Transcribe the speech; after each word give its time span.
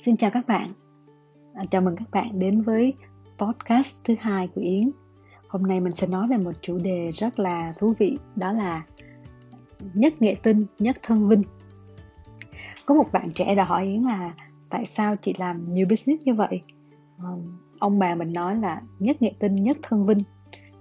Xin 0.00 0.16
chào 0.16 0.30
các 0.30 0.46
bạn. 0.46 0.72
À, 1.54 1.62
chào 1.70 1.82
mừng 1.82 1.96
các 1.96 2.10
bạn 2.10 2.38
đến 2.38 2.62
với 2.62 2.94
podcast 3.38 4.04
thứ 4.04 4.14
hai 4.20 4.48
của 4.54 4.60
Yến. 4.60 4.90
Hôm 5.48 5.62
nay 5.62 5.80
mình 5.80 5.94
sẽ 5.94 6.06
nói 6.06 6.28
về 6.28 6.36
một 6.36 6.52
chủ 6.60 6.78
đề 6.78 7.10
rất 7.10 7.38
là 7.38 7.74
thú 7.78 7.94
vị, 7.98 8.18
đó 8.36 8.52
là 8.52 8.84
nhất 9.94 10.22
nghệ 10.22 10.36
tinh, 10.42 10.66
nhất 10.78 10.96
thân 11.02 11.28
vinh. 11.28 11.42
Có 12.86 12.94
một 12.94 13.12
bạn 13.12 13.30
trẻ 13.34 13.54
đã 13.54 13.64
hỏi 13.64 13.84
Yến 13.84 14.02
là 14.02 14.34
tại 14.70 14.84
sao 14.84 15.16
chị 15.16 15.34
làm 15.38 15.74
nhiều 15.74 15.86
business 15.90 16.24
như 16.24 16.34
vậy? 16.34 16.60
À, 17.18 17.28
ông 17.78 17.98
bà 17.98 18.14
mình 18.14 18.32
nói 18.32 18.56
là 18.56 18.82
nhất 18.98 19.22
nghệ 19.22 19.32
tinh, 19.38 19.54
nhất 19.54 19.76
thân 19.82 20.06
vinh. 20.06 20.22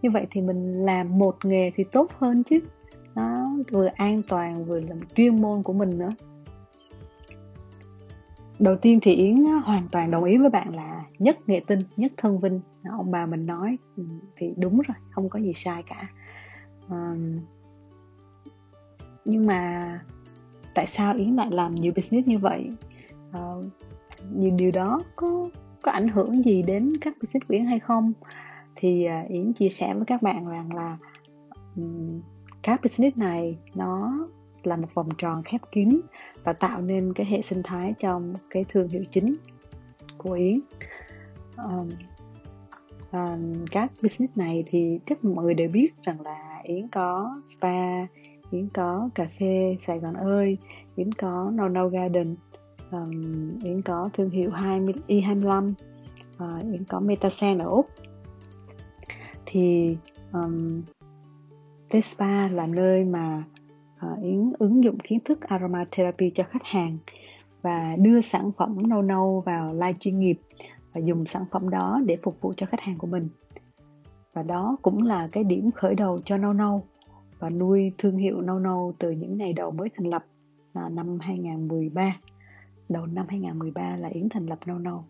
Như 0.01 0.11
vậy 0.11 0.27
thì 0.31 0.41
mình 0.41 0.85
làm 0.85 1.19
một 1.19 1.35
nghề 1.45 1.71
thì 1.75 1.83
tốt 1.91 2.11
hơn 2.17 2.43
chứ. 2.43 2.59
Nó 3.15 3.51
vừa 3.71 3.89
an 3.95 4.21
toàn 4.27 4.65
vừa 4.65 4.79
làm 4.79 4.99
chuyên 5.15 5.41
môn 5.41 5.63
của 5.63 5.73
mình 5.73 5.97
nữa 5.97 6.09
đầu 8.59 8.75
tiên 8.75 8.99
thì 9.01 9.13
yến 9.13 9.43
hoàn 9.43 9.87
toàn 9.91 10.11
đồng 10.11 10.23
ý 10.23 10.37
với 10.37 10.49
bạn 10.49 10.75
là 10.75 11.03
nhất 11.19 11.37
nghệ 11.47 11.61
tinh 11.67 11.83
nhất 11.97 12.11
thân 12.17 12.39
vinh. 12.39 12.59
Ông 12.89 13.11
bà 13.11 13.25
mình 13.25 13.45
nói 13.45 13.77
ừ, 13.97 14.03
thì 14.35 14.53
đúng 14.57 14.81
rồi 14.81 14.95
không 15.09 15.29
có 15.29 15.39
gì 15.39 15.53
sai 15.55 15.83
cả. 15.83 16.09
Nhưng 19.25 19.45
mà 19.45 19.99
tại 20.73 20.87
sao 20.87 21.13
yến 21.17 21.35
lại 21.35 21.47
làm 21.51 21.75
nhiều 21.75 21.93
business 21.95 22.27
như 22.27 22.37
vậy? 22.37 22.71
Ờ, 23.31 23.63
nhiều 24.31 24.51
điều 24.55 24.71
đó 24.71 24.99
có 25.15 25.49
có 25.81 25.91
ảnh 25.91 26.07
hưởng 26.07 26.43
gì 26.43 26.63
đến 26.63 26.93
các 27.01 27.13
business 27.21 27.47
của 27.47 27.53
yến 27.53 27.65
hay 27.65 27.79
không? 27.79 28.13
Thì 28.75 29.07
uh, 29.23 29.29
yến 29.29 29.53
chia 29.53 29.69
sẻ 29.69 29.93
với 29.93 30.05
các 30.05 30.21
bạn 30.21 30.47
rằng 30.47 30.75
là 30.75 30.97
um, 31.75 32.21
các 32.63 32.81
business 32.83 33.17
này 33.17 33.57
nó 33.75 34.27
là 34.67 34.75
một 34.75 34.87
vòng 34.93 35.09
tròn 35.17 35.43
khép 35.45 35.61
kín 35.71 36.01
và 36.43 36.53
tạo 36.53 36.81
nên 36.81 37.13
cái 37.13 37.25
hệ 37.25 37.41
sinh 37.41 37.63
thái 37.63 37.93
trong 37.99 38.33
cái 38.49 38.65
thương 38.69 38.89
hiệu 38.89 39.03
chính 39.11 39.33
của 40.17 40.33
Yến. 40.33 40.59
Um, 41.57 41.89
um, 43.11 43.65
các 43.71 43.91
business 44.03 44.37
này 44.37 44.63
thì 44.67 44.99
chắc 45.05 45.23
mọi 45.25 45.45
người 45.45 45.53
đều 45.53 45.69
biết 45.69 45.93
rằng 46.03 46.21
là 46.21 46.61
Yến 46.63 46.87
có 46.87 47.41
spa 47.43 48.05
Yến 48.51 48.69
có 48.73 49.09
cà 49.15 49.27
phê 49.39 49.77
Sài 49.79 49.99
Gòn 49.99 50.13
ơi 50.13 50.57
Yến 50.95 51.11
có 51.11 51.51
No 51.53 51.67
No 51.67 51.87
Garden 51.87 52.35
um, 52.91 53.59
Yến 53.63 53.81
có 53.81 54.09
thương 54.13 54.29
hiệu 54.29 54.51
20, 54.51 54.93
Y25 55.07 55.73
uh, 56.35 56.63
Yến 56.63 56.83
có 56.83 56.99
Metasen 56.99 57.57
ở 57.57 57.65
Úc. 57.65 57.89
Thì 59.45 59.97
um, 60.33 60.81
Tespa 61.89 62.47
là 62.47 62.67
nơi 62.67 63.03
mà 63.03 63.43
Ờ, 64.03 64.13
uh, 64.13 64.23
Yến 64.23 64.53
ứng 64.59 64.83
dụng 64.83 64.97
kiến 64.99 65.19
thức 65.25 65.41
aromatherapy 65.41 66.31
cho 66.35 66.43
khách 66.43 66.63
hàng 66.63 66.97
và 67.61 67.95
đưa 67.99 68.21
sản 68.21 68.51
phẩm 68.57 68.89
nâu 68.89 69.01
nâu 69.01 69.43
vào 69.45 69.73
live 69.73 69.93
chuyên 69.99 70.19
nghiệp 70.19 70.39
và 70.93 71.01
dùng 71.01 71.25
sản 71.25 71.45
phẩm 71.51 71.69
đó 71.69 72.01
để 72.05 72.17
phục 72.23 72.41
vụ 72.41 72.53
cho 72.57 72.65
khách 72.65 72.81
hàng 72.81 72.97
của 72.97 73.07
mình. 73.07 73.29
Và 74.33 74.43
đó 74.43 74.77
cũng 74.81 75.03
là 75.03 75.27
cái 75.31 75.43
điểm 75.43 75.71
khởi 75.71 75.95
đầu 75.95 76.19
cho 76.25 76.37
nâu 76.37 76.53
nâu 76.53 76.83
và 77.39 77.49
nuôi 77.49 77.91
thương 77.97 78.17
hiệu 78.17 78.41
nâu 78.41 78.59
nâu 78.59 78.93
từ 78.99 79.11
những 79.11 79.37
ngày 79.37 79.53
đầu 79.53 79.71
mới 79.71 79.89
thành 79.97 80.07
lập 80.07 80.25
là 80.73 80.89
năm 80.89 81.17
2013 81.19 82.15
đầu 82.89 83.05
năm 83.05 83.25
2013 83.29 83.95
là 83.95 84.09
Yến 84.09 84.29
thành 84.29 84.45
lập 84.45 84.59
nâu 84.65 84.79
nâu. 84.79 85.03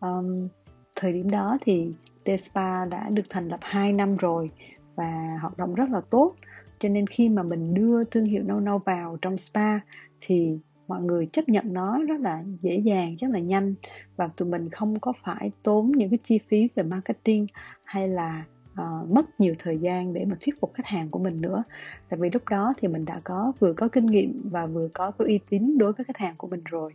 Um, 0.00 0.48
thời 0.96 1.12
điểm 1.12 1.30
đó 1.30 1.58
thì 1.60 1.92
Despa 2.26 2.84
đã 2.84 3.08
được 3.08 3.22
thành 3.30 3.48
lập 3.48 3.60
2 3.62 3.92
năm 3.92 4.16
rồi 4.16 4.50
và 4.94 5.38
hoạt 5.40 5.58
động 5.58 5.74
rất 5.74 5.90
là 5.90 6.00
tốt 6.00 6.34
cho 6.82 6.88
nên 6.88 7.06
khi 7.06 7.28
mà 7.28 7.42
mình 7.42 7.74
đưa 7.74 8.04
thương 8.04 8.24
hiệu 8.24 8.42
nâu 8.42 8.60
nâu 8.60 8.78
vào 8.78 9.18
trong 9.22 9.38
spa 9.38 9.78
thì 10.20 10.58
mọi 10.88 11.02
người 11.02 11.26
chấp 11.26 11.48
nhận 11.48 11.72
nó 11.72 12.02
rất 12.08 12.20
là 12.20 12.44
dễ 12.62 12.76
dàng 12.76 13.16
rất 13.20 13.28
là 13.30 13.38
nhanh. 13.38 13.74
Và 14.16 14.28
tụi 14.36 14.48
mình 14.48 14.70
không 14.70 15.00
có 15.00 15.12
phải 15.24 15.50
tốn 15.62 15.92
những 15.92 16.10
cái 16.10 16.18
chi 16.24 16.38
phí 16.48 16.68
về 16.74 16.82
marketing 16.82 17.46
hay 17.84 18.08
là 18.08 18.44
uh, 18.72 19.10
mất 19.10 19.40
nhiều 19.40 19.54
thời 19.58 19.78
gian 19.78 20.14
để 20.14 20.24
mà 20.24 20.36
thuyết 20.40 20.60
phục 20.60 20.74
khách 20.74 20.86
hàng 20.86 21.08
của 21.08 21.18
mình 21.18 21.40
nữa. 21.40 21.64
Tại 22.08 22.20
vì 22.20 22.30
lúc 22.32 22.42
đó 22.50 22.74
thì 22.78 22.88
mình 22.88 23.04
đã 23.04 23.20
có 23.24 23.52
vừa 23.58 23.72
có 23.72 23.88
kinh 23.88 24.06
nghiệm 24.06 24.42
và 24.50 24.66
vừa 24.66 24.88
có 24.94 25.10
cái 25.10 25.28
uy 25.28 25.40
tín 25.48 25.78
đối 25.78 25.92
với 25.92 26.04
khách 26.04 26.18
hàng 26.18 26.34
của 26.36 26.48
mình 26.48 26.62
rồi. 26.64 26.94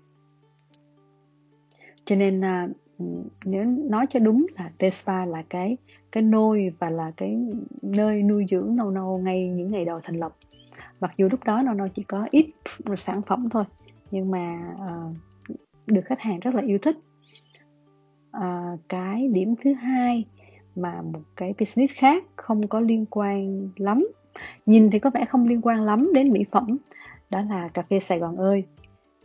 Cho 2.05 2.15
nên 2.15 2.39
uh, 2.41 2.71
nếu 3.45 3.65
nói 3.65 4.05
cho 4.09 4.19
đúng 4.19 4.45
là 4.57 4.71
Tespa 4.77 5.25
là 5.25 5.43
cái 5.49 5.77
cái 6.11 6.23
nôi 6.23 6.73
và 6.79 6.89
là 6.89 7.11
cái 7.17 7.37
nơi 7.81 8.23
nuôi 8.23 8.45
dưỡng 8.49 8.75
nâu 8.75 8.91
nâu 8.91 9.17
ngay 9.17 9.47
những 9.49 9.71
ngày 9.71 9.85
đầu 9.85 9.99
thành 10.03 10.15
lập. 10.15 10.35
Mặc 10.99 11.13
dù 11.17 11.27
lúc 11.31 11.43
đó 11.43 11.61
nâu 11.61 11.73
nâu 11.73 11.87
chỉ 11.87 12.03
có 12.03 12.27
ít 12.31 12.49
sản 12.97 13.21
phẩm 13.21 13.49
thôi 13.49 13.63
nhưng 14.11 14.31
mà 14.31 14.75
uh, 14.75 15.15
được 15.87 16.01
khách 16.05 16.19
hàng 16.19 16.39
rất 16.39 16.55
là 16.55 16.61
yêu 16.61 16.77
thích. 16.77 16.97
Uh, 18.37 18.79
cái 18.89 19.27
điểm 19.27 19.55
thứ 19.63 19.73
hai 19.73 20.25
mà 20.75 21.01
một 21.01 21.21
cái 21.35 21.53
business 21.59 21.93
khác 21.93 22.23
không 22.35 22.67
có 22.67 22.79
liên 22.79 23.05
quan 23.09 23.69
lắm 23.75 24.07
nhìn 24.65 24.89
thì 24.89 24.99
có 24.99 25.09
vẻ 25.09 25.25
không 25.25 25.47
liên 25.47 25.61
quan 25.61 25.83
lắm 25.83 26.09
đến 26.13 26.29
mỹ 26.29 26.45
phẩm 26.51 26.77
đó 27.29 27.41
là 27.49 27.67
cà 27.67 27.81
phê 27.81 27.99
Sài 27.99 28.19
Gòn 28.19 28.37
ơi. 28.37 28.63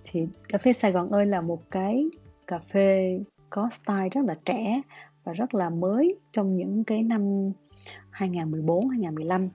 Thì 0.05 0.27
cà 0.49 0.59
phê 0.59 0.73
Sài 0.73 0.93
Gòn 0.93 1.11
ơi 1.11 1.27
là 1.27 1.41
một 1.41 1.71
cái 1.71 2.07
cà 2.47 2.59
phê 2.59 3.21
có 3.53 3.69
style 3.71 4.09
rất 4.09 4.25
là 4.25 4.35
trẻ 4.45 4.83
và 5.25 5.33
rất 5.33 5.55
là 5.55 5.71
mới 5.71 6.17
trong 6.33 6.57
những 6.57 6.85
cái 6.85 7.03
năm 7.03 7.53
2014 8.11 8.89
2015 8.89 9.49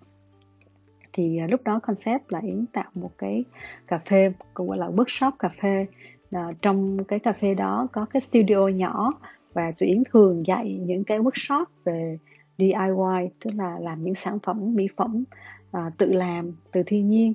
thì 1.13 1.37
à, 1.37 1.47
lúc 1.47 1.63
đó 1.63 1.79
concept 1.79 2.33
là 2.33 2.39
Yến 2.39 2.65
tạo 2.65 2.89
một 2.93 3.11
cái 3.17 3.43
cà 3.87 3.97
phê 3.97 4.33
cũng 4.53 4.67
gọi 4.67 4.77
là 4.77 4.87
workshop 4.87 5.31
cà 5.39 5.49
phê. 5.49 5.85
À, 6.31 6.47
trong 6.61 7.03
cái 7.03 7.19
cà 7.19 7.33
phê 7.33 7.53
đó 7.53 7.87
có 7.91 8.05
cái 8.05 8.21
studio 8.21 8.67
nhỏ 8.67 9.11
và 9.53 9.71
tụi 9.71 9.89
Yến 9.89 10.03
thường 10.11 10.45
dạy 10.45 10.79
những 10.85 11.03
cái 11.03 11.19
workshop 11.19 11.65
về 11.83 12.17
DIY 12.57 13.29
tức 13.39 13.51
là 13.55 13.79
làm 13.79 14.01
những 14.01 14.15
sản 14.15 14.39
phẩm 14.43 14.75
mỹ 14.75 14.87
phẩm 14.97 15.23
à, 15.71 15.91
tự 15.97 16.13
làm 16.13 16.51
từ 16.71 16.83
thiên 16.85 17.09
nhiên. 17.09 17.33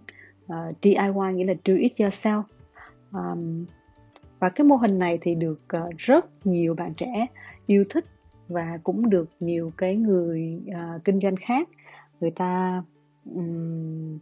Ờ, 0.48 0.56
à, 0.56 0.72
DIY 0.82 1.34
nghĩa 1.34 1.44
là 1.44 1.54
do 1.64 1.74
it 1.74 1.92
yourself. 1.96 2.42
Um, 3.12 3.64
và 4.42 4.48
cái 4.48 4.64
mô 4.64 4.76
hình 4.76 4.98
này 4.98 5.18
thì 5.20 5.34
được 5.34 5.60
uh, 5.76 5.96
rất 5.98 6.46
nhiều 6.46 6.74
bạn 6.74 6.94
trẻ 6.94 7.26
yêu 7.66 7.84
thích 7.90 8.04
và 8.48 8.78
cũng 8.84 9.10
được 9.10 9.28
nhiều 9.40 9.72
cái 9.78 9.96
người 9.96 10.60
uh, 10.68 11.04
kinh 11.04 11.20
doanh 11.20 11.36
khác. 11.36 11.68
Người 12.20 12.30
ta 12.30 12.82
um, 13.34 14.18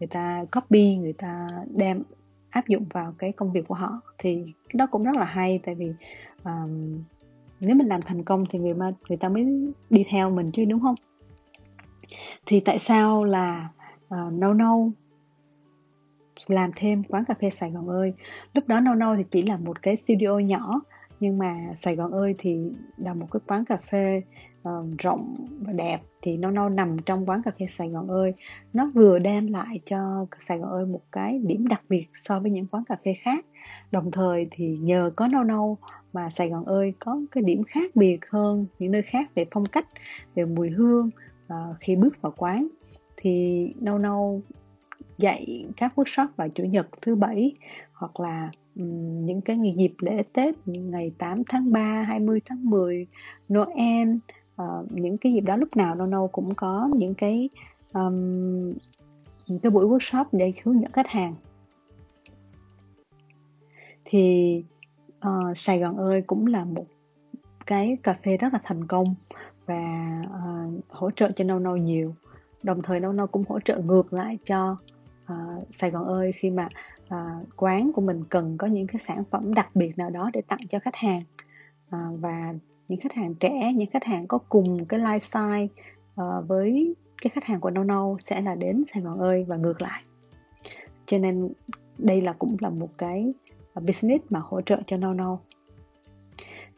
người 0.00 0.06
ta 0.10 0.44
copy 0.52 0.96
người 0.96 1.12
ta 1.12 1.48
đem 1.74 2.02
áp 2.50 2.68
dụng 2.68 2.84
vào 2.92 3.14
cái 3.18 3.32
công 3.32 3.52
việc 3.52 3.68
của 3.68 3.74
họ. 3.74 4.00
Thì 4.18 4.44
cái 4.44 4.74
đó 4.78 4.86
cũng 4.86 5.04
rất 5.04 5.16
là 5.16 5.24
hay 5.24 5.60
tại 5.64 5.74
vì 5.74 5.92
um, 6.44 7.02
nếu 7.60 7.76
mình 7.76 7.86
làm 7.86 8.02
thành 8.02 8.24
công 8.24 8.44
thì 8.50 8.58
người 8.58 8.74
mà 8.74 8.92
người 9.08 9.18
ta 9.18 9.28
mới 9.28 9.72
đi 9.90 10.04
theo 10.10 10.30
mình 10.30 10.50
chứ 10.52 10.64
đúng 10.64 10.80
không? 10.80 10.94
Thì 12.46 12.60
tại 12.60 12.78
sao 12.78 13.24
là 13.24 13.68
uh, 14.04 14.32
no 14.32 14.54
no 14.54 14.76
làm 16.46 16.70
thêm 16.76 17.02
quán 17.02 17.24
cà 17.24 17.34
phê 17.40 17.50
Sài 17.50 17.70
Gòn 17.70 17.88
ơi. 17.88 18.12
Lúc 18.54 18.68
đó 18.68 18.80
nâu 18.80 18.94
nâu 18.94 19.16
thì 19.16 19.24
chỉ 19.30 19.42
là 19.42 19.56
một 19.56 19.82
cái 19.82 19.96
studio 19.96 20.38
nhỏ 20.38 20.80
nhưng 21.20 21.38
mà 21.38 21.56
Sài 21.76 21.96
Gòn 21.96 22.12
ơi 22.12 22.34
thì 22.38 22.58
là 22.96 23.14
một 23.14 23.26
cái 23.30 23.40
quán 23.46 23.64
cà 23.64 23.76
phê 23.90 24.22
uh, 24.68 24.98
rộng 24.98 25.46
và 25.60 25.72
đẹp. 25.72 26.00
Thì 26.22 26.36
No 26.36 26.50
No 26.50 26.68
nằm 26.68 26.96
trong 27.06 27.28
quán 27.28 27.42
cà 27.42 27.50
phê 27.58 27.66
Sài 27.70 27.88
Gòn 27.88 28.08
ơi. 28.08 28.32
Nó 28.72 28.90
vừa 28.94 29.18
đem 29.18 29.46
lại 29.46 29.80
cho 29.86 30.26
Sài 30.40 30.58
Gòn 30.58 30.70
ơi 30.70 30.86
một 30.86 31.02
cái 31.12 31.38
điểm 31.38 31.68
đặc 31.68 31.82
biệt 31.88 32.06
so 32.14 32.40
với 32.40 32.50
những 32.50 32.66
quán 32.66 32.84
cà 32.84 32.96
phê 33.04 33.14
khác. 33.14 33.46
Đồng 33.90 34.10
thời 34.10 34.46
thì 34.50 34.78
nhờ 34.80 35.10
có 35.16 35.28
nâu 35.28 35.44
nâu 35.44 35.78
mà 36.12 36.30
Sài 36.30 36.48
Gòn 36.48 36.64
ơi 36.64 36.92
có 36.98 37.20
cái 37.30 37.42
điểm 37.42 37.62
khác 37.64 37.96
biệt 37.96 38.18
hơn 38.30 38.66
những 38.78 38.92
nơi 38.92 39.02
khác 39.02 39.30
về 39.34 39.44
phong 39.50 39.66
cách 39.66 39.86
về 40.34 40.44
mùi 40.44 40.70
hương 40.70 41.10
uh, 41.46 41.76
khi 41.80 41.96
bước 41.96 42.22
vào 42.22 42.32
quán. 42.36 42.68
Thì 43.16 43.66
nâu 43.80 43.98
nâu 43.98 44.42
dạy 45.18 45.66
các 45.76 45.92
workshop 45.96 46.26
vào 46.36 46.48
chủ 46.48 46.64
nhật 46.64 46.88
thứ 47.02 47.16
bảy 47.16 47.52
hoặc 47.92 48.20
là 48.20 48.50
um, 48.76 49.26
những 49.26 49.40
cái 49.40 49.56
ngày 49.56 49.74
dịp 49.78 49.92
lễ 49.98 50.22
Tết 50.32 50.54
ngày 50.66 51.12
8 51.18 51.42
tháng 51.48 51.72
3, 51.72 52.02
20 52.08 52.40
tháng 52.44 52.70
10, 52.70 53.06
Noel 53.52 54.08
uh, 54.62 54.92
những 54.92 55.18
cái 55.18 55.32
dịp 55.32 55.40
đó 55.40 55.56
lúc 55.56 55.76
nào 55.76 55.94
đâu 55.94 56.08
đâu 56.08 56.28
cũng 56.28 56.54
có 56.54 56.90
những 56.96 57.14
cái 57.14 57.48
um, 57.94 58.72
những 59.46 59.58
cái 59.62 59.70
buổi 59.70 59.86
workshop 59.86 60.24
để 60.32 60.52
hướng 60.64 60.80
dẫn 60.80 60.92
khách 60.92 61.08
hàng. 61.08 61.34
Thì 64.04 64.62
uh, 65.28 65.58
Sài 65.58 65.78
Gòn 65.78 65.96
ơi 65.96 66.22
cũng 66.26 66.46
là 66.46 66.64
một 66.64 66.86
cái 67.66 67.96
cà 68.02 68.16
phê 68.24 68.36
rất 68.36 68.52
là 68.52 68.58
thành 68.64 68.86
công 68.86 69.14
và 69.66 70.22
uh, 70.26 70.84
hỗ 70.88 71.10
trợ 71.10 71.30
cho 71.30 71.44
Nâu 71.44 71.58
Nâu 71.58 71.76
nhiều. 71.76 72.14
Đồng 72.62 72.82
thời 72.82 73.00
Nâu 73.00 73.12
Nâu 73.12 73.26
cũng 73.26 73.44
hỗ 73.48 73.60
trợ 73.60 73.78
ngược 73.78 74.12
lại 74.12 74.38
cho 74.44 74.76
uh, 75.32 75.66
Sài 75.72 75.90
Gòn 75.90 76.04
ơi 76.04 76.32
khi 76.32 76.50
mà 76.50 76.68
uh, 77.14 77.46
quán 77.56 77.92
của 77.92 78.00
mình 78.02 78.24
cần 78.28 78.56
có 78.58 78.66
những 78.66 78.86
cái 78.86 79.00
sản 79.06 79.24
phẩm 79.30 79.54
đặc 79.54 79.70
biệt 79.74 79.98
nào 79.98 80.10
đó 80.10 80.30
để 80.32 80.40
tặng 80.40 80.66
cho 80.70 80.78
khách 80.78 80.96
hàng 80.96 81.22
uh, 81.86 82.20
và 82.20 82.54
những 82.88 83.00
khách 83.00 83.12
hàng 83.12 83.34
trẻ 83.34 83.72
những 83.72 83.90
khách 83.90 84.04
hàng 84.04 84.26
có 84.26 84.38
cùng 84.38 84.84
cái 84.84 85.00
lifestyle 85.00 85.68
uh, 86.20 86.48
với 86.48 86.94
cái 87.22 87.30
khách 87.30 87.44
hàng 87.44 87.60
của 87.60 87.70
No 87.70 87.84
No 87.84 88.16
sẽ 88.24 88.40
là 88.40 88.54
đến 88.54 88.84
Sài 88.84 89.02
Gòn 89.02 89.18
ơi 89.18 89.44
và 89.48 89.56
ngược 89.56 89.82
lại. 89.82 90.02
Cho 91.06 91.18
nên 91.18 91.48
đây 91.98 92.20
là 92.20 92.32
cũng 92.32 92.56
là 92.60 92.70
một 92.70 92.90
cái 92.98 93.32
business 93.74 94.24
mà 94.30 94.40
hỗ 94.42 94.60
trợ 94.60 94.80
cho 94.86 94.96
No 94.96 95.14
No 95.14 95.38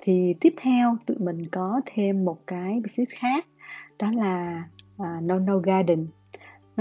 thì 0.01 0.35
tiếp 0.41 0.55
theo 0.57 0.97
tụi 1.07 1.17
mình 1.19 1.49
có 1.49 1.81
thêm 1.87 2.25
một 2.25 2.47
cái 2.47 2.81
business 2.83 3.13
khác 3.19 3.47
đó 3.99 4.11
là 4.11 4.65
uh, 5.03 5.23
No 5.23 5.39
No 5.39 5.59
Garden. 5.59 6.07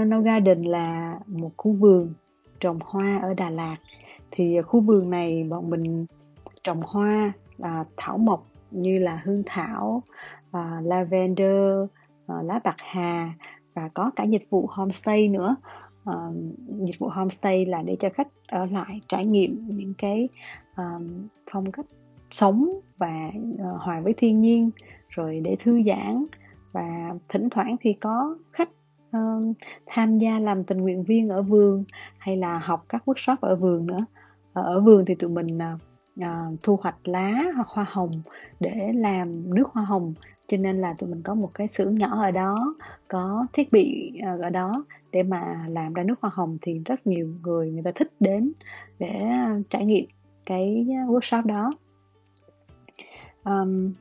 Nono 0.00 0.20
Garden 0.20 0.62
là 0.62 1.18
một 1.26 1.50
khu 1.56 1.72
vườn 1.72 2.14
trồng 2.60 2.78
hoa 2.84 3.18
ở 3.22 3.34
Đà 3.34 3.50
Lạt. 3.50 3.76
Thì 4.30 4.56
à, 4.56 4.62
khu 4.62 4.80
vườn 4.80 5.10
này 5.10 5.44
bọn 5.44 5.70
mình 5.70 6.06
trồng 6.64 6.80
hoa 6.84 7.32
à, 7.58 7.84
thảo 7.96 8.18
mộc 8.18 8.46
như 8.70 8.98
là 8.98 9.20
hương 9.24 9.42
thảo 9.46 10.02
à, 10.52 10.80
lavender 10.84 11.88
à, 12.26 12.34
lá 12.42 12.60
bạc 12.64 12.76
hà 12.78 13.34
và 13.74 13.88
có 13.94 14.10
cả 14.16 14.24
dịch 14.24 14.46
vụ 14.50 14.66
homestay 14.70 15.28
nữa. 15.28 15.56
À, 16.04 16.14
dịch 16.68 16.98
vụ 16.98 17.08
homestay 17.08 17.66
là 17.66 17.82
để 17.82 17.96
cho 18.00 18.08
khách 18.14 18.28
ở 18.48 18.66
lại 18.66 19.00
trải 19.08 19.26
nghiệm 19.26 19.68
những 19.68 19.94
cái 19.98 20.28
à, 20.74 20.84
phong 21.50 21.72
cách 21.72 21.86
sống 22.30 22.70
và 22.98 23.30
à, 23.58 23.70
hòa 23.78 24.00
với 24.00 24.14
thiên 24.16 24.40
nhiên 24.40 24.70
rồi 25.08 25.40
để 25.44 25.56
thư 25.60 25.82
giãn. 25.86 26.24
Và 26.72 27.14
thỉnh 27.28 27.48
thoảng 27.50 27.76
thì 27.80 27.92
có 27.92 28.36
khách 28.52 28.68
Ờ, 29.12 29.40
tham 29.86 30.18
gia 30.18 30.38
làm 30.38 30.64
tình 30.64 30.78
nguyện 30.78 31.04
viên 31.04 31.28
ở 31.28 31.42
vườn 31.42 31.84
hay 32.18 32.36
là 32.36 32.58
học 32.58 32.84
các 32.88 33.02
workshop 33.06 33.36
ở 33.40 33.56
vườn 33.56 33.86
nữa. 33.86 34.04
Ờ, 34.52 34.62
ở 34.62 34.80
vườn 34.80 35.04
thì 35.04 35.14
tụi 35.14 35.30
mình 35.30 35.58
ờ, 36.20 36.28
thu 36.62 36.78
hoạch 36.82 37.08
lá 37.08 37.44
hoặc 37.54 37.68
hoa 37.68 37.86
hồng 37.88 38.22
để 38.60 38.92
làm 38.94 39.54
nước 39.54 39.68
hoa 39.68 39.84
hồng. 39.84 40.14
Cho 40.48 40.56
nên 40.56 40.80
là 40.80 40.94
tụi 40.98 41.10
mình 41.10 41.22
có 41.22 41.34
một 41.34 41.50
cái 41.54 41.68
xưởng 41.68 41.98
nhỏ 41.98 42.22
ở 42.22 42.30
đó 42.30 42.74
có 43.08 43.46
thiết 43.52 43.72
bị 43.72 44.12
ở 44.42 44.50
đó 44.50 44.84
để 45.12 45.22
mà 45.22 45.66
làm 45.68 45.92
ra 45.94 46.02
nước 46.02 46.20
hoa 46.20 46.30
hồng 46.34 46.58
thì 46.62 46.82
rất 46.84 47.06
nhiều 47.06 47.28
người 47.42 47.70
người 47.70 47.82
ta 47.82 47.90
thích 47.94 48.12
đến 48.20 48.52
để 48.98 49.22
trải 49.70 49.84
nghiệm 49.84 50.04
cái 50.46 50.86
workshop 51.08 51.46
đó. 51.46 51.72
Um, 53.44 53.92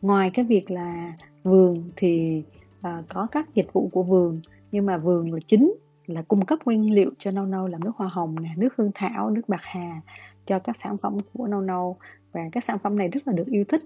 ngoài 0.00 0.30
cái 0.30 0.44
việc 0.44 0.70
là 0.70 1.12
vườn 1.42 1.90
thì 1.96 2.42
à, 2.82 3.02
có 3.08 3.26
các 3.30 3.54
dịch 3.54 3.72
vụ 3.72 3.88
của 3.92 4.02
vườn 4.02 4.40
nhưng 4.72 4.86
mà 4.86 4.98
vườn 4.98 5.32
là 5.32 5.38
chính 5.46 5.74
là 6.06 6.22
cung 6.22 6.44
cấp 6.44 6.58
nguyên 6.64 6.94
liệu 6.94 7.10
cho 7.18 7.30
nâu 7.30 7.46
nâu 7.46 7.66
làm 7.66 7.84
nước 7.84 7.92
hoa 7.96 8.08
hồng 8.08 8.42
nè 8.42 8.50
nước 8.56 8.76
hương 8.76 8.90
thảo 8.94 9.30
nước 9.30 9.48
bạc 9.48 9.60
hà 9.62 10.00
cho 10.46 10.58
các 10.58 10.76
sản 10.76 10.96
phẩm 10.96 11.16
của 11.32 11.46
nâu 11.46 11.60
nâu. 11.60 11.96
Và 12.32 12.40
các 12.52 12.64
sản 12.64 12.78
phẩm 12.78 12.98
này 12.98 13.08
rất 13.08 13.28
là 13.28 13.32
được 13.32 13.46
yêu 13.46 13.64
thích. 13.68 13.84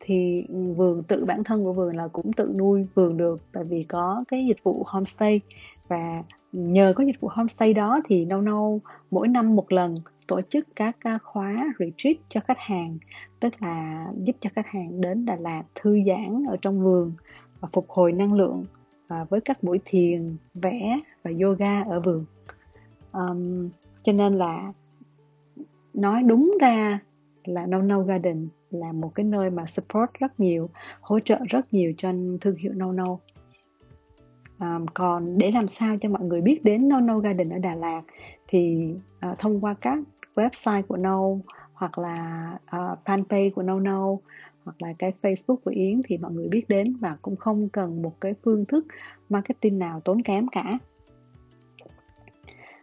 Thì 0.00 0.46
vườn 0.76 1.02
tự 1.02 1.24
bản 1.24 1.44
thân 1.44 1.64
của 1.64 1.72
vườn 1.72 1.96
là 1.96 2.08
cũng 2.08 2.32
tự 2.32 2.54
nuôi 2.58 2.86
vườn 2.94 3.16
được 3.16 3.40
tại 3.52 3.64
vì 3.64 3.82
có 3.82 4.24
cái 4.28 4.46
dịch 4.46 4.62
vụ 4.62 4.82
homestay. 4.86 5.40
Và 5.88 6.22
nhờ 6.52 6.92
có 6.96 7.04
dịch 7.04 7.20
vụ 7.20 7.28
homestay 7.32 7.74
đó 7.74 8.00
thì 8.08 8.24
nâu 8.24 8.40
nâu 8.40 8.80
mỗi 9.10 9.28
năm 9.28 9.56
một 9.56 9.72
lần 9.72 9.94
tổ 10.26 10.40
chức 10.40 10.66
các 10.76 10.96
à, 11.00 11.18
khóa 11.22 11.72
retreat 11.78 12.16
cho 12.28 12.40
khách 12.40 12.58
hàng 12.58 12.98
tức 13.40 13.62
là 13.62 14.06
giúp 14.24 14.36
cho 14.40 14.50
khách 14.54 14.66
hàng 14.66 15.00
đến 15.00 15.24
Đà 15.24 15.36
Lạt 15.36 15.62
thư 15.74 15.98
giãn 16.06 16.44
ở 16.48 16.56
trong 16.62 16.80
vườn 16.84 17.12
và 17.60 17.68
phục 17.72 17.90
hồi 17.90 18.12
năng 18.12 18.32
lượng 18.32 18.64
và 19.08 19.24
với 19.24 19.40
các 19.40 19.62
buổi 19.62 19.80
thiền 19.84 20.36
vẽ 20.54 21.00
và 21.22 21.30
yoga 21.42 21.82
ở 21.82 22.00
vườn. 22.00 22.24
Um, 23.12 23.68
cho 24.02 24.12
nên 24.12 24.38
là 24.38 24.72
nói 25.94 26.22
đúng 26.22 26.56
ra 26.60 27.00
là 27.44 27.66
No 27.66 27.82
No 27.82 28.00
Garden 28.00 28.48
là 28.70 28.92
một 28.92 29.14
cái 29.14 29.24
nơi 29.24 29.50
mà 29.50 29.66
support 29.66 30.10
rất 30.18 30.40
nhiều 30.40 30.68
hỗ 31.00 31.20
trợ 31.20 31.38
rất 31.48 31.74
nhiều 31.74 31.92
cho 31.98 32.12
thương 32.40 32.56
hiệu 32.56 32.72
No 32.72 32.92
No 32.92 33.18
um, 34.60 34.86
còn 34.94 35.38
để 35.38 35.50
làm 35.50 35.68
sao 35.68 35.96
cho 36.00 36.08
mọi 36.08 36.22
người 36.22 36.40
biết 36.40 36.64
đến 36.64 36.88
No 36.88 37.00
No 37.00 37.18
Garden 37.18 37.50
ở 37.50 37.58
Đà 37.58 37.74
Lạt 37.74 38.02
thì 38.48 38.92
uh, 39.30 39.38
thông 39.38 39.60
qua 39.60 39.74
các 39.80 39.98
website 40.34 40.82
của 40.82 40.96
No 40.96 41.22
hoặc 41.72 41.98
là 41.98 42.50
uh, 42.64 42.98
fanpage 43.04 43.50
của 43.50 43.62
No 43.62 43.80
No 43.80 44.16
hoặc 44.68 44.82
là 44.82 44.92
cái 44.98 45.12
Facebook 45.22 45.56
của 45.56 45.70
Yến 45.70 46.00
thì 46.08 46.18
mọi 46.18 46.32
người 46.32 46.48
biết 46.48 46.68
đến 46.68 46.96
và 47.00 47.16
cũng 47.22 47.36
không 47.36 47.68
cần 47.68 48.02
một 48.02 48.20
cái 48.20 48.34
phương 48.44 48.64
thức 48.64 48.86
marketing 49.28 49.78
nào 49.78 50.00
tốn 50.00 50.22
kém 50.22 50.48
cả. 50.48 50.78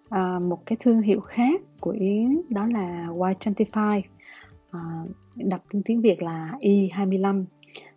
À, 0.10 0.40
một 0.40 0.66
cái 0.66 0.78
thương 0.84 1.02
hiệu 1.02 1.20
khác 1.20 1.62
của 1.80 1.92
Yến 1.92 2.42
đó 2.50 2.68
là 2.68 3.08
Y25 3.08 4.02
à, 4.72 4.80
đọc 5.36 5.62
tiếng 5.70 5.82
tiếng 5.86 6.02
Việt 6.02 6.24
là 6.24 6.58
Y25 6.60 7.46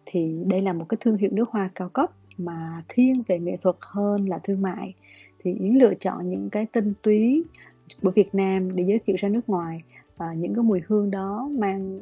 thì 0.06 0.43
đây 0.46 0.62
là 0.62 0.73
một 0.73 0.87
cái 0.88 0.99
thương 1.00 1.17
hiệu 1.17 1.31
nước 1.32 1.50
hoa 1.50 1.70
cao 1.75 1.88
cấp 1.88 2.11
mà 2.38 2.82
thiên 2.88 3.23
về 3.29 3.38
nghệ 3.38 3.56
thuật 3.62 3.76
hơn 3.81 4.29
là 4.29 4.38
thương 4.38 4.62
mại. 4.62 4.94
Thì 5.38 5.55
Yến 5.55 5.75
lựa 5.75 5.94
chọn 5.94 6.31
những 6.31 6.50
cái 6.50 6.67
tinh 6.73 6.93
túy 7.02 7.44
của 8.02 8.11
Việt 8.11 8.35
Nam 8.35 8.76
để 8.76 8.85
giới 8.88 8.99
thiệu 9.06 9.17
ra 9.19 9.29
nước 9.29 9.49
ngoài. 9.49 9.82
À, 10.19 10.35
những 10.37 10.55
cái 10.55 10.62
mùi 10.62 10.81
hương 10.87 11.11
đó 11.11 11.50
mang 11.58 12.00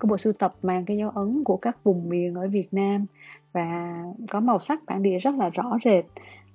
cái 0.00 0.08
bộ 0.08 0.18
sưu 0.18 0.32
tập 0.32 0.54
mang 0.62 0.84
cái 0.84 0.96
dấu 0.96 1.10
ấn 1.10 1.44
của 1.44 1.56
các 1.56 1.84
vùng 1.84 2.08
miền 2.08 2.34
ở 2.34 2.48
Việt 2.48 2.74
Nam 2.74 3.06
và 3.52 4.02
có 4.30 4.40
màu 4.40 4.60
sắc 4.60 4.80
bản 4.86 5.02
địa 5.02 5.18
rất 5.18 5.34
là 5.34 5.48
rõ 5.48 5.78
rệt. 5.84 6.04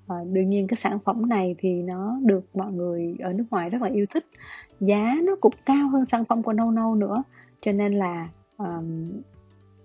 À, 0.08 0.16
đương 0.32 0.50
nhiên 0.50 0.68
cái 0.68 0.78
sản 0.78 1.00
phẩm 1.00 1.30
này 1.30 1.56
thì 1.58 1.82
nó 1.82 2.20
được 2.22 2.56
mọi 2.56 2.72
người 2.72 3.16
ở 3.20 3.34
nước 3.34 3.46
ngoài 3.52 3.70
rất 3.70 3.82
là 3.82 3.88
yêu 3.88 4.06
thích. 4.10 4.26
Giá 4.80 5.16
nó 5.24 5.36
cũng 5.42 5.54
cao 5.66 5.90
hơn 5.90 6.06
sản 6.06 6.26
phẩm 6.26 6.44
của 6.44 6.54
nâu 6.54 6.72
nâu 6.72 6.96
nữa 6.96 7.24
cho 7.62 7.72
nên 7.72 7.94
là 7.94 8.30
um, 8.58 9.06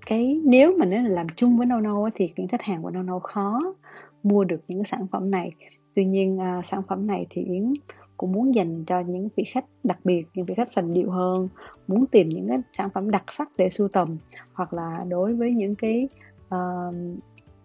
cái 0.07 0.41
nếu 0.45 0.77
mà 0.79 0.87
nó 0.87 1.03
là 1.03 1.09
làm 1.09 1.27
chung 1.37 1.57
với 1.57 1.67
nâu 1.67 1.81
nâu 1.81 2.09
thì 2.15 2.29
những 2.37 2.49
khách 2.49 2.63
hàng 2.63 2.83
của 2.83 2.91
nâu 2.91 3.03
nâu 3.03 3.21
khó 3.21 3.75
mua 4.23 4.45
được 4.45 4.61
những 4.69 4.79
cái 4.79 4.91
sản 4.91 5.07
phẩm 5.13 5.31
này. 5.31 5.53
Tuy 5.95 6.05
nhiên 6.05 6.39
uh, 6.39 6.67
sản 6.67 6.83
phẩm 6.89 7.07
này 7.07 7.27
thì 7.31 7.43
Yến 7.43 7.73
cũng 8.17 8.33
muốn 8.33 8.55
dành 8.55 8.85
cho 8.85 9.01
những 9.01 9.29
vị 9.37 9.45
khách 9.45 9.65
đặc 9.85 9.99
biệt 10.05 10.25
những 10.35 10.47
vị 10.47 10.55
khách 10.57 10.73
sành 10.73 10.95
điệu 10.95 11.11
hơn 11.11 11.49
muốn 11.89 12.07
tìm 12.07 12.29
những 12.29 12.49
cái 12.49 12.59
sản 12.73 12.91
phẩm 12.91 13.11
đặc 13.11 13.25
sắc 13.33 13.49
để 13.59 13.71
sưu 13.71 13.89
tầm 13.89 14.17
hoặc 14.53 14.73
là 14.73 15.05
đối 15.09 15.35
với 15.35 15.53
những 15.53 15.75
cái 15.75 16.09
uh, 16.55 16.95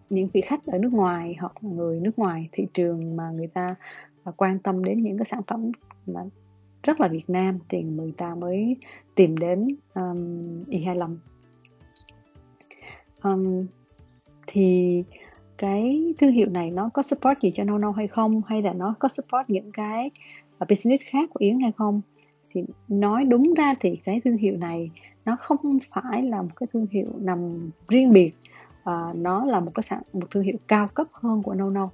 những 0.10 0.28
vị 0.34 0.42
khách 0.42 0.66
ở 0.66 0.78
nước 0.78 0.94
ngoài 0.94 1.36
hoặc 1.40 1.54
là 1.62 1.70
người 1.70 2.00
nước 2.00 2.20
ngoài 2.20 2.50
thị 2.52 2.68
trường 2.74 3.16
mà 3.16 3.32
người 3.32 3.48
ta 3.48 3.76
à, 4.24 4.32
quan 4.38 4.60
tâm 4.60 4.84
đến 4.84 5.04
những 5.04 5.18
cái 5.18 5.26
sản 5.26 5.42
phẩm 5.48 5.72
mà 6.08 6.22
rất 6.84 7.02
là 7.02 7.08
Việt 7.08 7.30
Nam 7.30 7.60
thì 7.70 7.82
người 7.82 8.14
ta 8.18 8.36
mới 8.36 8.76
tìm 9.16 9.38
đến 9.38 9.68
um, 9.96 10.64
Y25 10.64 11.16
um, 13.24 13.66
thì 14.48 15.04
cái 15.58 16.14
thương 16.20 16.32
hiệu 16.32 16.50
này 16.50 16.72
nó 16.72 16.90
có 16.94 17.02
support 17.02 17.40
gì 17.42 17.52
cho 17.56 17.64
Nono 17.64 17.92
hay 17.92 18.08
không? 18.08 18.42
Hay 18.48 18.62
là 18.62 18.74
nó 18.74 18.96
có 19.00 19.08
support 19.08 19.50
những 19.50 19.72
cái 19.72 20.12
business 20.70 21.04
khác 21.06 21.30
của 21.34 21.38
Yến 21.40 21.60
hay 21.60 21.72
không? 21.78 22.02
Thì 22.54 22.64
nói 22.88 23.26
đúng 23.26 23.54
ra 23.54 23.76
thì 23.80 23.96
cái 24.06 24.22
thương 24.24 24.38
hiệu 24.38 24.58
này 24.58 24.92
nó 25.26 25.38
không 25.40 25.78
phải 25.90 26.24
là 26.24 26.42
một 26.42 26.50
cái 26.56 26.68
thương 26.74 26.88
hiệu 26.92 27.08
nằm 27.20 27.70
riêng 27.88 28.14
biệt 28.14 28.34
à, 28.84 29.14
nó 29.16 29.46
là 29.46 29.60
một 29.60 29.72
cái 29.74 29.84
sản 29.84 30.02
một 30.14 30.32
thương 30.32 30.44
hiệu 30.44 30.58
cao 30.68 30.88
cấp 30.88 31.08
hơn 31.12 31.44
của 31.44 31.54
No 31.54 31.70
No 31.70 31.90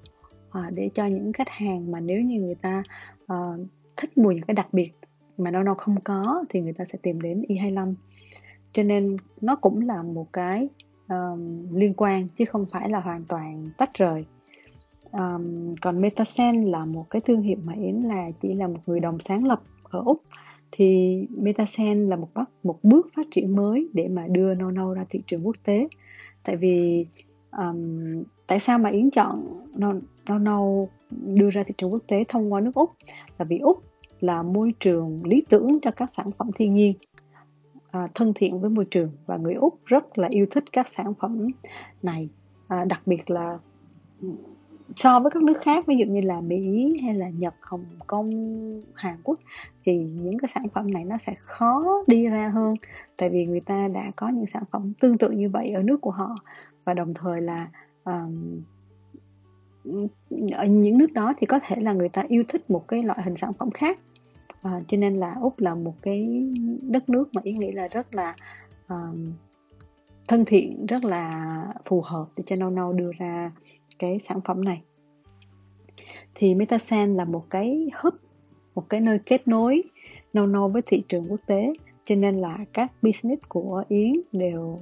à, 0.52 0.70
để 0.74 0.90
cho 0.94 1.06
những 1.06 1.34
khách 1.34 1.50
hàng 1.50 1.92
mà 1.92 2.00
nếu 2.00 2.22
như 2.22 2.42
người 2.42 2.56
ta 2.56 2.84
à, 3.28 3.36
thích 3.98 4.18
mùi 4.18 4.36
những 4.36 4.44
cái 4.44 4.56
đặc 4.56 4.68
biệt 4.72 4.92
mà 5.38 5.52
No 5.52 5.64
No 5.64 5.74
không 5.74 6.02
có 6.02 6.46
thì 6.50 6.62
người 6.62 6.74
ta 6.74 6.86
sẽ 6.86 7.00
tìm 7.02 7.22
đến 7.22 7.44
e 7.50 7.56
Y25 7.56 7.94
cho 8.72 8.84
nên 8.84 9.18
nó 9.42 9.56
cũng 9.56 9.82
là 9.82 10.04
một 10.04 10.34
cái 10.34 10.70
um, 11.10 11.68
liên 11.76 11.94
quan 11.94 12.28
chứ 12.38 12.46
không 12.46 12.66
phải 12.72 12.90
là 12.90 13.00
hoàn 13.00 13.24
toàn 13.24 13.66
tách 13.78 13.94
rời 13.94 14.26
um, 15.12 15.76
còn 15.82 16.02
Metasen 16.02 16.64
là 16.64 16.86
một 16.86 17.10
cái 17.10 17.22
thương 17.22 17.42
hiệu 17.42 17.58
mà 17.64 17.74
Yến 17.74 17.96
là 17.96 18.32
chỉ 18.42 18.54
là 18.54 18.68
một 18.68 18.80
người 18.86 19.00
đồng 19.00 19.20
sáng 19.20 19.46
lập 19.46 19.62
ở 19.84 20.02
Úc. 20.06 20.22
Thì 20.72 21.18
Metasen 21.38 22.10
là 22.10 22.16
một 22.16 22.28
bước 22.34 22.50
một 22.64 22.80
bước 22.84 23.08
phát 23.16 23.28
triển 23.32 23.56
mới 23.56 23.90
để 23.94 24.08
mà 24.08 24.28
đưa 24.28 24.54
No 24.54 24.72
No 24.72 24.94
ra 24.94 25.06
thị 25.10 25.22
trường 25.28 25.46
quốc 25.46 25.56
tế. 25.64 25.88
Tại 26.44 26.56
vì 26.56 27.06
um, 27.52 28.24
tại 28.48 28.60
sao 28.60 28.80
mà 28.80 28.90
Yến 28.90 29.12
chọn 29.12 29.44
No 29.76 29.94
No 30.30 30.40
No 30.40 30.62
đưa 31.12 31.50
ra 31.50 31.64
thị 31.68 31.74
trường 31.78 31.94
quốc 31.94 32.04
tế 32.08 32.24
thông 32.28 32.54
qua 32.54 32.62
nước 32.62 32.76
Úc? 32.76 32.92
Là 33.40 33.46
vì 33.46 33.58
Úc 33.58 33.84
là 34.20 34.44
môi 34.44 34.74
trường 34.80 35.26
lý 35.26 35.44
tưởng 35.50 35.80
cho 35.82 35.92
các 35.92 36.10
sản 36.10 36.32
phẩm 36.38 36.50
thiên 36.56 36.74
nhiên 36.74 36.94
à, 37.92 38.08
thân 38.16 38.34
thiện 38.36 38.60
với 38.60 38.70
môi 38.70 38.86
trường. 38.86 39.12
Và 39.26 39.38
người 39.38 39.54
Úc 39.54 39.80
rất 39.86 40.18
là 40.18 40.28
yêu 40.32 40.46
thích 40.52 40.64
các 40.72 40.88
sản 40.88 41.14
phẩm 41.20 41.48
này 42.04 42.30
à, 42.68 42.86
đặc 42.86 43.02
biệt 43.06 43.30
là 43.30 43.60
so 44.98 45.20
với 45.20 45.32
các 45.32 45.44
nước 45.44 45.62
khác 45.62 45.86
ví 45.86 45.98
dụ 45.98 46.06
như 46.06 46.22
là 46.22 46.42
Mỹ 46.42 46.94
hay 47.04 47.14
là 47.14 47.30
Nhật, 47.30 47.54
Hồng 47.62 47.86
Kông, 48.08 48.32
Hàn 48.96 49.18
Quốc 49.24 49.40
thì 49.86 49.98
những 49.98 50.40
cái 50.40 50.50
sản 50.56 50.70
phẩm 50.74 50.94
này 50.94 51.06
nó 51.06 51.18
sẽ 51.18 51.36
khó 51.40 52.04
đi 52.08 52.28
ra 52.28 52.52
hơn. 52.54 52.76
Tại 53.18 53.30
vì 53.30 53.46
người 53.46 53.60
ta 53.60 53.88
đã 53.88 54.12
có 54.16 54.30
những 54.30 54.48
sản 54.48 54.64
phẩm 54.72 54.94
tương 55.00 55.18
tự 55.18 55.32
như 55.32 55.50
vậy 55.50 55.72
ở 55.72 55.82
nước 55.82 56.02
của 56.02 56.12
họ. 56.12 56.36
Và 56.86 56.94
đồng 56.94 57.14
thời 57.14 57.42
là 57.42 57.70
um, 58.04 58.62
ở 60.52 60.66
những 60.66 60.98
nước 60.98 61.14
đó 61.14 61.34
thì 61.38 61.48
có 61.48 61.60
thể 61.64 61.76
là 61.76 61.94
người 61.94 62.10
ta 62.10 62.24
yêu 62.28 62.44
thích 62.48 62.70
một 62.70 62.88
cái 62.88 63.04
loại 63.04 63.22
hình 63.24 63.38
sản 63.38 63.54
phẩm 63.54 63.72
khác. 63.72 64.00
À, 64.62 64.82
cho 64.88 64.98
nên 64.98 65.16
là 65.16 65.36
úc 65.42 65.60
là 65.60 65.76
một 65.76 65.96
cái 66.02 66.50
đất 66.82 67.10
nước 67.10 67.30
mà 67.34 67.42
ý 67.44 67.54
nghĩ 67.54 67.72
là 67.72 67.88
rất 67.88 68.16
là 68.16 68.36
um, 68.90 69.26
thân 70.28 70.46
thiện 70.46 70.86
rất 70.86 71.04
là 71.04 71.64
phù 71.86 72.02
hợp 72.02 72.26
để 72.36 72.44
cho 72.48 72.56
nâu 72.56 72.70
nâu 72.70 72.94
đưa 72.94 73.12
ra 73.18 73.52
cái 74.00 74.20
sản 74.20 74.42
phẩm 74.42 74.66
này. 74.66 74.82
Thì 76.36 76.56
Metasen 76.56 77.16
là 77.16 77.26
một 77.26 77.46
cái 77.50 77.90
hub 78.02 78.14
một 78.76 78.90
cái 78.90 79.02
nơi 79.02 79.20
kết 79.26 79.48
nối 79.48 79.84
nâu 80.34 80.46
nâu 80.48 80.68
với 80.68 80.82
thị 80.82 81.04
trường 81.10 81.26
quốc 81.30 81.40
tế 81.46 81.74
cho 82.06 82.16
nên 82.16 82.36
là 82.36 82.58
các 82.74 82.92
business 83.02 83.42
của 83.48 83.84
Yến 83.88 84.14
đều 84.32 84.80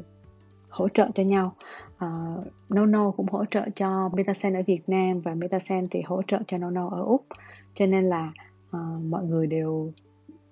hỗ 0.70 0.90
trợ 0.90 1.08
cho 1.16 1.24
nhau. 1.24 1.56
À, 1.98 2.08
uh, 2.08 2.48
Nono 2.76 3.12
cũng 3.12 3.28
hỗ 3.32 3.46
trợ 3.46 3.66
cho 3.76 4.10
Metasen 4.14 4.54
ở 4.54 4.62
Việt 4.68 4.90
Nam 4.90 5.22
và 5.22 5.36
Metasen 5.36 5.88
thì 5.92 6.02
hỗ 6.02 6.22
trợ 6.22 6.40
cho 6.48 6.58
Nono 6.58 6.90
ở 6.90 7.02
Úc. 7.02 7.26
Cho 7.74 7.86
nên 7.86 8.04
là 8.04 8.34
uh, 8.78 9.04
mọi 9.04 9.24
người 9.24 9.48
đều 9.48 9.92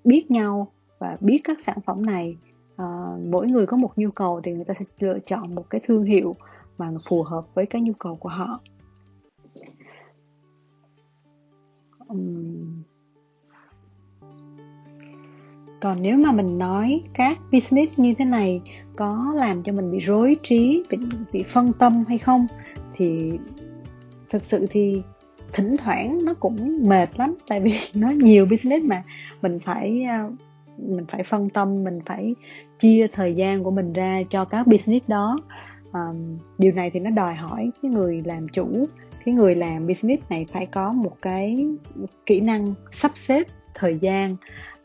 biết 0.04 0.32
nhau 0.32 0.68
và 1.00 1.18
biết 1.20 1.42
các 1.44 1.62
sản 1.62 1.78
phẩm 1.86 2.06
này. 2.06 2.38
Uh, 2.82 3.20
mỗi 3.30 3.48
người 3.48 3.66
có 3.66 3.78
một 3.78 3.92
nhu 3.96 4.12
cầu 4.12 4.42
thì 4.42 4.52
người 4.52 4.66
ta 4.66 4.74
sẽ 4.80 4.86
lựa 5.00 5.20
chọn 5.20 5.56
một 5.56 5.70
cái 5.70 5.82
thương 5.84 6.04
hiệu 6.04 6.36
mà 6.78 6.92
phù 7.10 7.24
hợp 7.24 7.46
với 7.54 7.66
cái 7.66 7.82
nhu 7.82 7.94
cầu 7.94 8.16
của 8.16 8.30
họ. 8.30 8.60
Uhm. 12.14 12.84
còn 15.84 16.02
nếu 16.02 16.18
mà 16.18 16.32
mình 16.32 16.58
nói 16.58 17.02
các 17.14 17.38
business 17.52 18.00
như 18.00 18.14
thế 18.14 18.26
này 18.26 18.62
có 18.96 19.34
làm 19.36 19.64
cho 19.64 19.74
mình 19.74 19.92
bị 19.92 20.00
rối 20.00 20.38
trí 20.44 20.84
bị, 20.90 20.98
bị 21.32 21.44
phân 21.44 21.74
tâm 21.74 22.04
hay 22.08 22.18
không 22.18 22.48
thì 22.96 23.32
thực 24.30 24.46
sự 24.46 24.68
thì 24.70 25.02
thỉnh 25.54 25.76
thoảng 25.78 26.26
nó 26.26 26.34
cũng 26.34 26.90
mệt 26.90 27.20
lắm. 27.20 27.36
Tại 27.48 27.62
vì 27.62 27.74
nó 27.96 28.10
nhiều 28.10 28.46
business 28.46 28.86
mà. 28.86 29.04
Mình 29.42 29.60
phải 29.60 30.04
à, 30.04 30.30
mình 30.78 31.06
phải 31.06 31.24
phân 31.24 31.50
tâm 31.50 31.84
mình 31.84 32.00
phải 32.06 32.36
chia 32.80 33.08
thời 33.08 33.36
gian 33.36 33.64
của 33.64 33.72
mình 33.72 33.94
ra 33.94 34.22
cho 34.30 34.46
các 34.46 34.68
business 34.68 35.08
đó 35.08 35.40
um, 35.94 36.38
điều 36.58 36.72
này 36.72 36.90
thì 36.94 37.00
nó 37.00 37.10
đòi 37.10 37.36
hỏi 37.36 37.72
cái 37.82 37.92
người 37.92 38.22
làm 38.26 38.48
chủ 38.48 38.86
cái 39.26 39.36
người 39.36 39.56
làm 39.56 39.88
business 39.88 40.24
này 40.30 40.46
phải 40.52 40.66
có 40.66 40.92
một 40.92 41.18
cái 41.22 41.68
kỹ 42.26 42.42
năng 42.42 42.74
sắp 42.92 43.12
xếp 43.16 43.48
thời 43.74 44.00
gian 44.00 44.36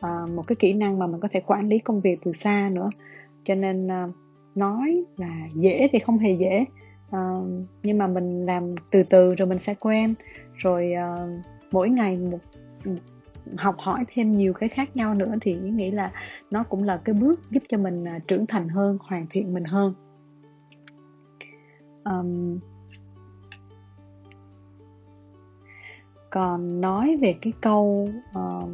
uh, 0.06 0.30
một 0.30 0.42
cái 0.46 0.56
kỹ 0.56 0.72
năng 0.72 0.98
mà 0.98 1.06
mình 1.06 1.20
có 1.20 1.28
thể 1.32 1.40
quản 1.40 1.68
lý 1.68 1.78
công 1.78 2.00
việc 2.00 2.20
từ 2.24 2.32
xa 2.32 2.70
nữa. 2.72 2.90
Cho 3.44 3.54
nên 3.54 3.86
uh, 3.86 4.14
nói 4.54 5.04
là 5.16 5.48
dễ 5.54 5.88
thì 5.92 5.98
không 5.98 6.18
hề 6.18 6.32
dễ. 6.32 6.64
Uh, 7.08 7.48
nhưng 7.82 7.98
mà 7.98 8.06
mình 8.06 8.46
làm 8.46 8.74
từ 8.90 9.02
từ 9.02 9.34
rồi 9.34 9.48
mình 9.48 9.58
sẽ 9.58 9.74
quen. 9.74 10.14
Rồi 10.54 10.92
uh, 11.14 11.44
mỗi 11.72 11.88
ngày 11.88 12.16
một, 12.16 12.38
học 13.56 13.74
hỏi 13.78 14.04
thêm 14.14 14.32
nhiều 14.32 14.52
cái 14.52 14.68
khác 14.68 14.96
nhau 14.96 15.14
nữa 15.14 15.34
thì 15.40 15.54
nghĩ 15.54 15.90
là 15.90 16.10
nó 16.50 16.62
cũng 16.62 16.84
là 16.84 16.96
cái 17.04 17.14
bước 17.14 17.40
giúp 17.50 17.62
cho 17.68 17.78
mình 17.78 18.04
trưởng 18.28 18.46
thành 18.46 18.68
hơn 18.68 18.98
hoàn 19.00 19.26
thiện 19.30 19.54
mình 19.54 19.64
hơn 19.64 19.94
um, 22.10 22.58
còn 26.30 26.80
nói 26.80 27.16
về 27.16 27.34
cái 27.42 27.52
câu 27.60 28.08
uh, 28.38 28.70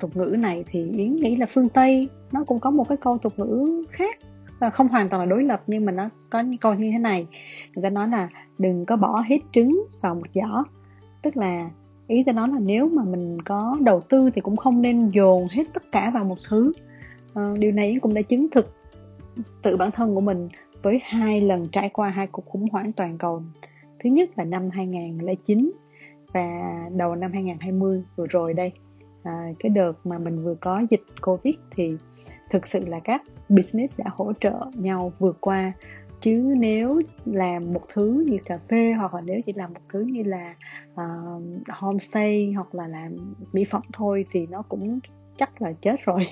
tục 0.00 0.16
ngữ 0.16 0.36
này 0.38 0.64
thì 0.66 0.90
yến 0.90 1.16
nghĩ 1.16 1.36
là 1.36 1.46
phương 1.46 1.68
tây 1.68 2.08
nó 2.32 2.44
cũng 2.44 2.60
có 2.60 2.70
một 2.70 2.88
cái 2.88 2.96
câu 2.96 3.18
tục 3.18 3.32
ngữ 3.36 3.82
khác 3.90 4.18
và 4.58 4.70
không 4.70 4.88
hoàn 4.88 5.08
toàn 5.08 5.20
là 5.20 5.26
đối 5.26 5.44
lập 5.44 5.62
nhưng 5.66 5.84
mà 5.84 5.92
nó 5.92 6.08
có 6.30 6.40
những 6.40 6.58
câu 6.58 6.74
như 6.74 6.90
thế 6.92 6.98
này. 6.98 7.26
Người 7.74 7.82
ta 7.82 7.90
nói 7.90 8.08
là 8.08 8.28
đừng 8.58 8.86
có 8.86 8.96
bỏ 8.96 9.22
hết 9.26 9.38
trứng 9.52 9.84
vào 10.00 10.14
một 10.14 10.26
giỏ. 10.34 10.64
Tức 11.22 11.36
là 11.36 11.70
ý 12.08 12.24
ta 12.24 12.32
nói 12.32 12.48
là 12.48 12.58
nếu 12.58 12.88
mà 12.88 13.04
mình 13.04 13.42
có 13.42 13.76
đầu 13.80 14.00
tư 14.00 14.30
thì 14.34 14.40
cũng 14.40 14.56
không 14.56 14.82
nên 14.82 15.08
dồn 15.08 15.46
hết 15.50 15.64
tất 15.74 15.82
cả 15.92 16.10
vào 16.10 16.24
một 16.24 16.38
thứ. 16.48 16.72
À, 17.34 17.54
điều 17.58 17.72
này 17.72 17.98
cũng 18.02 18.14
đã 18.14 18.22
chứng 18.22 18.46
thực 18.50 18.76
tự 19.62 19.76
bản 19.76 19.90
thân 19.90 20.14
của 20.14 20.20
mình 20.20 20.48
với 20.82 21.00
hai 21.02 21.40
lần 21.40 21.68
trải 21.72 21.88
qua 21.88 22.08
hai 22.08 22.26
cuộc 22.26 22.46
khủng 22.46 22.68
hoảng 22.72 22.92
toàn 22.92 23.18
cầu. 23.18 23.42
Thứ 23.98 24.10
nhất 24.10 24.30
là 24.36 24.44
năm 24.44 24.70
2009 24.70 25.72
và 26.32 26.72
đầu 26.96 27.14
năm 27.14 27.32
2020 27.32 28.02
vừa 28.16 28.26
rồi 28.26 28.54
đây. 28.54 28.72
À, 29.22 29.48
cái 29.58 29.70
đợt 29.70 29.92
mà 30.04 30.18
mình 30.18 30.44
vừa 30.44 30.54
có 30.54 30.82
dịch 30.90 31.02
covid 31.22 31.54
thì 31.76 31.96
thực 32.50 32.66
sự 32.66 32.86
là 32.86 33.00
các 33.00 33.22
business 33.48 33.96
đã 33.96 34.04
hỗ 34.08 34.32
trợ 34.40 34.54
nhau 34.74 35.12
vượt 35.18 35.36
qua. 35.40 35.72
Chứ 36.20 36.54
nếu 36.56 37.00
làm 37.24 37.72
một 37.72 37.82
thứ 37.92 38.24
như 38.26 38.36
cà 38.44 38.58
phê 38.68 38.92
hoặc 38.92 39.14
là 39.14 39.20
nếu 39.20 39.40
chỉ 39.46 39.52
làm 39.52 39.72
một 39.72 39.80
thứ 39.88 40.00
như 40.00 40.22
là 40.22 40.54
ờ, 40.94 41.04
uh, 41.36 41.42
homestay 41.68 42.52
hoặc 42.52 42.74
là 42.74 42.88
làm 42.88 43.34
mỹ 43.52 43.64
phẩm 43.64 43.82
thôi 43.92 44.26
thì 44.32 44.46
nó 44.46 44.62
cũng 44.62 45.00
chắc 45.38 45.62
là 45.62 45.72
chết 45.72 45.96
rồi. 46.04 46.26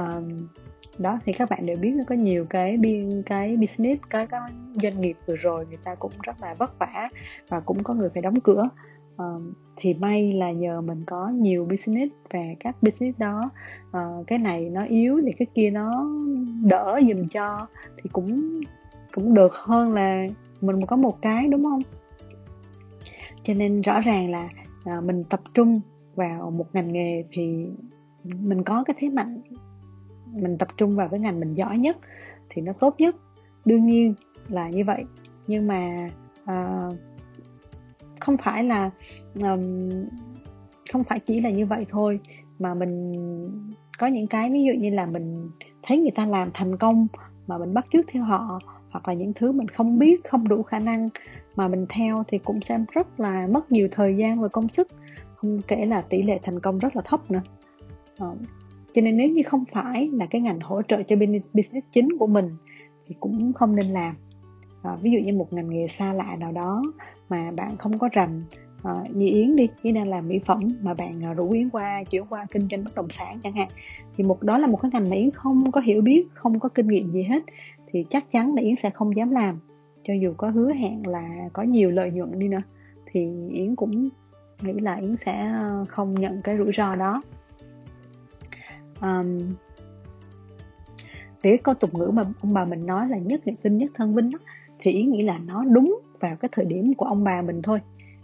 Uh, 0.00 0.24
đó 0.98 1.18
thì 1.24 1.32
các 1.32 1.50
bạn 1.50 1.66
đều 1.66 1.76
biết 1.80 1.92
có 2.06 2.14
nhiều 2.14 2.46
cái 2.50 2.76
biên 2.76 3.22
cái 3.26 3.56
business 3.60 4.02
cái, 4.10 4.26
cái 4.26 4.40
doanh 4.82 5.00
nghiệp 5.00 5.16
vừa 5.26 5.36
rồi 5.36 5.66
người 5.66 5.78
ta 5.84 5.94
cũng 5.94 6.12
rất 6.22 6.40
là 6.40 6.54
vất 6.54 6.78
vả 6.78 7.08
và 7.48 7.60
cũng 7.60 7.82
có 7.82 7.94
người 7.94 8.08
phải 8.08 8.22
đóng 8.22 8.40
cửa. 8.40 8.68
Uh, 9.22 9.42
thì 9.76 9.94
may 9.94 10.32
là 10.32 10.52
nhờ 10.52 10.80
mình 10.80 11.02
có 11.06 11.28
nhiều 11.28 11.64
business 11.70 12.14
và 12.30 12.40
các 12.60 12.76
business 12.82 13.18
đó 13.18 13.50
uh, 13.88 14.26
cái 14.26 14.38
này 14.38 14.70
nó 14.70 14.84
yếu 14.84 15.20
thì 15.26 15.32
cái 15.38 15.46
kia 15.54 15.70
nó 15.70 16.06
đỡ 16.62 17.00
dùm 17.08 17.22
cho 17.30 17.66
thì 17.96 18.10
cũng 18.12 18.60
cũng 19.14 19.34
được 19.34 19.54
hơn 19.54 19.92
là 19.92 20.26
mình 20.60 20.86
có 20.86 20.96
một 20.96 21.22
cái 21.22 21.48
đúng 21.48 21.64
không? 21.64 21.80
Cho 23.42 23.54
nên 23.54 23.80
rõ 23.80 24.00
ràng 24.00 24.30
là 24.30 24.48
uh, 24.98 25.04
mình 25.04 25.24
tập 25.24 25.40
trung 25.54 25.80
vào 26.14 26.50
một 26.50 26.66
ngành 26.72 26.92
nghề 26.92 27.24
thì 27.30 27.66
mình 28.24 28.62
có 28.62 28.84
cái 28.84 28.96
thế 28.98 29.08
mạnh 29.08 29.40
mình 30.32 30.58
tập 30.58 30.68
trung 30.76 30.96
vào 30.96 31.08
cái 31.08 31.20
ngành 31.20 31.40
mình 31.40 31.54
giỏi 31.54 31.78
nhất 31.78 31.96
thì 32.48 32.62
nó 32.62 32.72
tốt 32.72 32.94
nhất. 32.98 33.16
Đương 33.64 33.86
nhiên 33.86 34.14
là 34.48 34.68
như 34.68 34.84
vậy. 34.84 35.04
Nhưng 35.46 35.66
mà 35.66 36.08
uh, 36.50 36.94
không 38.20 38.36
phải 38.36 38.64
là 38.64 38.90
um, 39.34 39.88
không 40.92 41.04
phải 41.04 41.20
chỉ 41.20 41.40
là 41.40 41.50
như 41.50 41.66
vậy 41.66 41.86
thôi 41.88 42.20
mà 42.58 42.74
mình 42.74 43.14
có 43.98 44.06
những 44.06 44.26
cái 44.26 44.50
ví 44.50 44.64
dụ 44.64 44.72
như 44.72 44.90
là 44.90 45.06
mình 45.06 45.50
thấy 45.82 45.98
người 45.98 46.10
ta 46.10 46.26
làm 46.26 46.50
thành 46.54 46.76
công 46.76 47.06
mà 47.46 47.58
mình 47.58 47.74
bắt 47.74 47.86
chước 47.92 48.04
theo 48.08 48.24
họ 48.24 48.60
hoặc 48.90 49.08
là 49.08 49.14
những 49.14 49.32
thứ 49.34 49.52
mình 49.52 49.68
không 49.68 49.98
biết 49.98 50.20
không 50.28 50.48
đủ 50.48 50.62
khả 50.62 50.78
năng 50.78 51.08
mà 51.56 51.68
mình 51.68 51.86
theo 51.88 52.24
thì 52.28 52.38
cũng 52.38 52.60
sẽ 52.60 52.78
rất 52.92 53.20
là 53.20 53.46
mất 53.46 53.72
nhiều 53.72 53.88
thời 53.92 54.16
gian 54.16 54.40
và 54.40 54.48
công 54.48 54.68
sức. 54.68 54.88
Không 55.36 55.60
kể 55.68 55.86
là 55.86 56.00
tỷ 56.00 56.22
lệ 56.22 56.38
thành 56.42 56.60
công 56.60 56.78
rất 56.78 56.96
là 56.96 57.02
thấp 57.04 57.30
nữa. 57.30 57.40
Ờ 58.18 58.34
cho 58.98 59.02
nên 59.02 59.16
nếu 59.16 59.28
như 59.28 59.42
không 59.42 59.64
phải 59.64 60.10
là 60.12 60.26
cái 60.26 60.40
ngành 60.40 60.60
hỗ 60.60 60.82
trợ 60.82 61.02
cho 61.02 61.16
business 61.16 61.86
chính 61.92 62.08
của 62.18 62.26
mình 62.26 62.50
thì 63.06 63.14
cũng 63.20 63.52
không 63.52 63.76
nên 63.76 63.86
làm. 63.86 64.14
À, 64.82 64.96
ví 65.02 65.10
dụ 65.10 65.18
như 65.18 65.32
một 65.32 65.52
ngành 65.52 65.70
nghề 65.70 65.88
xa 65.88 66.12
lạ 66.12 66.36
nào 66.40 66.52
đó 66.52 66.82
mà 67.28 67.50
bạn 67.50 67.76
không 67.76 67.98
có 67.98 68.08
rành 68.12 68.42
à, 68.82 68.94
như 69.14 69.26
yến 69.26 69.56
đi 69.56 69.68
yến 69.82 69.94
đang 69.94 70.08
làm 70.08 70.28
mỹ 70.28 70.40
phẩm 70.46 70.68
mà 70.82 70.94
bạn 70.94 71.24
à, 71.24 71.32
rủ 71.32 71.50
yến 71.50 71.70
qua 71.70 72.04
chuyển 72.04 72.24
qua 72.30 72.46
kinh 72.50 72.68
doanh 72.70 72.84
bất 72.84 72.94
động 72.94 73.10
sản 73.10 73.38
chẳng 73.42 73.52
hạn 73.52 73.68
thì 74.16 74.24
một 74.24 74.42
đó 74.42 74.58
là 74.58 74.66
một 74.66 74.82
cái 74.82 74.90
ngành 74.94 75.10
mà 75.10 75.16
yến 75.16 75.30
không 75.30 75.72
có 75.72 75.80
hiểu 75.80 76.02
biết 76.02 76.26
không 76.34 76.60
có 76.60 76.68
kinh 76.68 76.88
nghiệm 76.88 77.12
gì 77.12 77.22
hết 77.22 77.42
thì 77.86 78.04
chắc 78.10 78.32
chắn 78.32 78.54
là 78.54 78.62
yến 78.62 78.76
sẽ 78.76 78.90
không 78.90 79.16
dám 79.16 79.30
làm. 79.30 79.58
Cho 80.02 80.14
dù 80.14 80.34
có 80.36 80.50
hứa 80.50 80.72
hẹn 80.72 81.06
là 81.06 81.48
có 81.52 81.62
nhiều 81.62 81.90
lợi 81.90 82.10
nhuận 82.10 82.38
đi 82.38 82.48
nữa 82.48 82.62
thì 83.06 83.28
yến 83.50 83.76
cũng 83.76 84.08
nghĩ 84.62 84.72
là 84.72 84.94
yến 84.94 85.16
sẽ 85.16 85.52
không 85.88 86.14
nhận 86.14 86.42
cái 86.42 86.58
rủi 86.58 86.72
ro 86.72 86.94
đó 86.94 87.22
um, 89.00 89.38
về 91.42 91.50
cái 91.50 91.58
câu 91.58 91.74
tục 91.74 91.94
ngữ 91.94 92.10
mà 92.14 92.24
ông 92.40 92.54
bà 92.54 92.64
mình 92.64 92.86
nói 92.86 93.08
là 93.08 93.18
nhất 93.18 93.46
nghệ 93.46 93.52
tinh 93.62 93.78
nhất 93.78 93.90
thân 93.94 94.14
vinh 94.14 94.30
đó, 94.30 94.38
thì 94.78 94.92
ý 94.92 95.02
nghĩ 95.02 95.22
là 95.22 95.38
nó 95.38 95.64
đúng 95.64 96.00
vào 96.20 96.36
cái 96.36 96.48
thời 96.52 96.64
điểm 96.64 96.94
của 96.94 97.06
ông 97.06 97.24
bà 97.24 97.42
mình 97.42 97.62
thôi. 97.62 97.80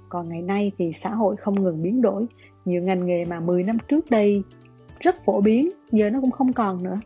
Còn 0.08 0.28
ngày 0.28 0.42
nay 0.42 0.72
thì 0.78 0.92
xã 0.92 1.10
hội 1.10 1.36
không 1.36 1.62
ngừng 1.62 1.82
biến 1.82 2.02
đổi 2.02 2.26
nhiều 2.64 2.82
ngành 2.82 3.06
nghề 3.06 3.24
mà 3.24 3.40
10 3.40 3.62
năm 3.62 3.78
trước 3.88 4.10
đây 4.10 4.42
rất 5.00 5.24
phổ 5.24 5.40
biến 5.40 5.70
giờ 5.92 6.10
nó 6.10 6.20
cũng 6.20 6.30
không 6.30 6.52
còn 6.52 6.82
nữa. 6.82 7.00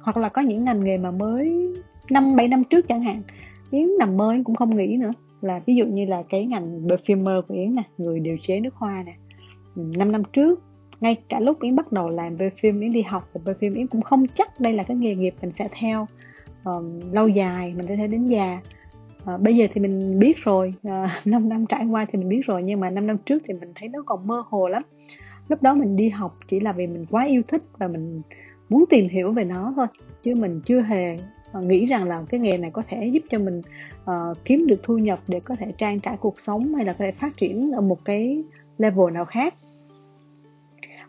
Hoặc 0.00 0.16
là 0.16 0.28
có 0.28 0.42
những 0.42 0.64
ngành 0.64 0.84
nghề 0.84 0.98
mà 0.98 1.10
mới 1.10 1.72
năm 2.10 2.36
bảy 2.36 2.48
năm 2.48 2.64
trước 2.64 2.88
chẳng 2.88 3.02
hạn 3.02 3.22
yến 3.70 3.88
nằm 3.98 4.16
mơ 4.16 4.34
cũng 4.44 4.56
không 4.56 4.76
nghĩ 4.76 4.96
nữa. 4.96 5.12
Là 5.40 5.60
ví 5.66 5.74
dụ 5.74 5.86
như 5.86 6.04
là 6.04 6.22
cái 6.28 6.46
ngành 6.46 6.86
perfumer 6.88 7.42
của 7.42 7.54
yến 7.54 7.74
nè 7.74 7.82
người 7.98 8.20
điều 8.20 8.36
chế 8.42 8.60
nước 8.60 8.74
hoa 8.74 9.02
nè. 9.06 9.14
Năm 9.76 10.12
năm 10.12 10.22
trước 10.32 10.62
ngay 11.00 11.16
cả 11.28 11.40
lúc 11.40 11.60
yến 11.60 11.76
bắt 11.76 11.92
đầu 11.92 12.08
làm 12.08 12.36
về 12.36 12.50
phim 12.50 12.80
yến 12.80 12.92
đi 12.92 13.02
học 13.02 13.30
về 13.44 13.54
phim 13.60 13.74
yến 13.74 13.86
cũng 13.86 14.02
không 14.02 14.26
chắc 14.26 14.60
đây 14.60 14.72
là 14.72 14.82
cái 14.82 14.96
nghề 14.96 15.14
nghiệp 15.14 15.34
mình 15.42 15.52
sẽ 15.52 15.68
theo 15.72 16.06
um, 16.64 17.00
lâu 17.12 17.28
dài 17.28 17.74
mình 17.76 17.86
sẽ 17.86 17.96
theo 17.96 18.06
đến 18.06 18.24
già. 18.24 18.60
Uh, 19.34 19.40
bây 19.40 19.56
giờ 19.56 19.66
thì 19.74 19.80
mình 19.80 20.18
biết 20.18 20.36
rồi 20.38 20.74
ờ, 20.82 21.04
uh, 21.20 21.26
5 21.26 21.48
năm 21.48 21.66
trải 21.66 21.86
qua 21.86 22.06
thì 22.12 22.18
mình 22.18 22.28
biết 22.28 22.40
rồi 22.46 22.62
nhưng 22.62 22.80
mà 22.80 22.90
5 22.90 23.06
năm 23.06 23.18
trước 23.18 23.42
thì 23.46 23.54
mình 23.54 23.72
thấy 23.74 23.88
nó 23.88 24.02
còn 24.06 24.26
mơ 24.26 24.44
hồ 24.48 24.68
lắm. 24.68 24.82
Lúc 25.48 25.62
đó 25.62 25.74
mình 25.74 25.96
đi 25.96 26.08
học 26.08 26.38
chỉ 26.48 26.60
là 26.60 26.72
vì 26.72 26.86
mình 26.86 27.06
quá 27.10 27.24
yêu 27.24 27.42
thích 27.48 27.62
và 27.78 27.88
mình 27.88 28.22
muốn 28.68 28.84
tìm 28.90 29.08
hiểu 29.08 29.32
về 29.32 29.44
nó 29.44 29.72
thôi 29.76 29.86
chứ 30.22 30.34
mình 30.34 30.60
chưa 30.66 30.80
hề 30.80 31.16
ờ, 31.52 31.60
nghĩ 31.60 31.86
rằng 31.86 32.04
là 32.04 32.22
cái 32.28 32.40
nghề 32.40 32.58
này 32.58 32.70
có 32.70 32.82
thể 32.88 33.06
giúp 33.06 33.22
cho 33.30 33.38
mình 33.38 33.62
uh, 34.04 34.36
kiếm 34.44 34.66
được 34.66 34.82
thu 34.82 34.98
nhập 34.98 35.18
để 35.28 35.40
có 35.40 35.54
thể 35.54 35.72
trang 35.78 36.00
trải 36.00 36.16
cuộc 36.16 36.40
sống 36.40 36.74
hay 36.74 36.84
là 36.84 36.92
có 36.92 37.04
thể 37.04 37.12
phát 37.12 37.36
triển 37.36 37.72
ở 37.72 37.80
một 37.80 38.04
cái 38.04 38.42
level 38.78 39.12
nào 39.12 39.24
khác 39.24 39.54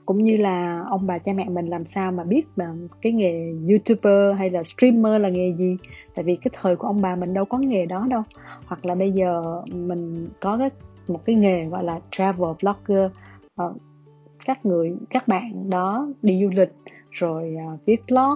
cũng 0.06 0.24
như 0.24 0.38
là 0.38 0.86
ông 0.90 1.08
bà 1.08 1.18
cha 1.18 1.34
mẹ 1.34 1.50
mình 1.50 1.68
làm 1.68 1.86
sao 1.86 2.12
mà 2.12 2.24
biết 2.24 2.48
mà 2.56 2.74
cái 3.02 3.12
nghề 3.12 3.54
youtuber 3.70 4.38
hay 4.38 4.50
là 4.50 4.64
streamer 4.64 5.22
là 5.22 5.30
nghề 5.30 5.54
gì? 5.58 5.78
Tại 6.16 6.26
vì 6.26 6.36
cái 6.36 6.52
thời 6.62 6.76
của 6.76 6.88
ông 6.88 7.02
bà 7.02 7.16
mình 7.16 7.34
đâu 7.34 7.46
có 7.46 7.58
nghề 7.58 7.86
đó 7.86 8.08
đâu. 8.10 8.24
Hoặc 8.66 8.86
là 8.86 8.96
bây 8.96 9.12
giờ 9.12 9.62
mình 9.74 10.28
có 10.40 10.58
cái 10.58 10.70
một 11.08 11.26
cái 11.26 11.36
nghề 11.36 11.66
gọi 11.66 11.84
là 11.84 12.00
travel 12.12 12.50
blogger 12.62 13.12
uh, 13.62 13.78
các 14.46 14.66
người 14.66 14.96
các 15.10 15.28
bạn 15.28 15.70
đó 15.70 16.08
đi 16.22 16.42
du 16.44 16.50
lịch 16.50 16.74
rồi 17.12 17.56
uh, 17.74 17.80
viết 17.86 18.02
blog 18.08 18.36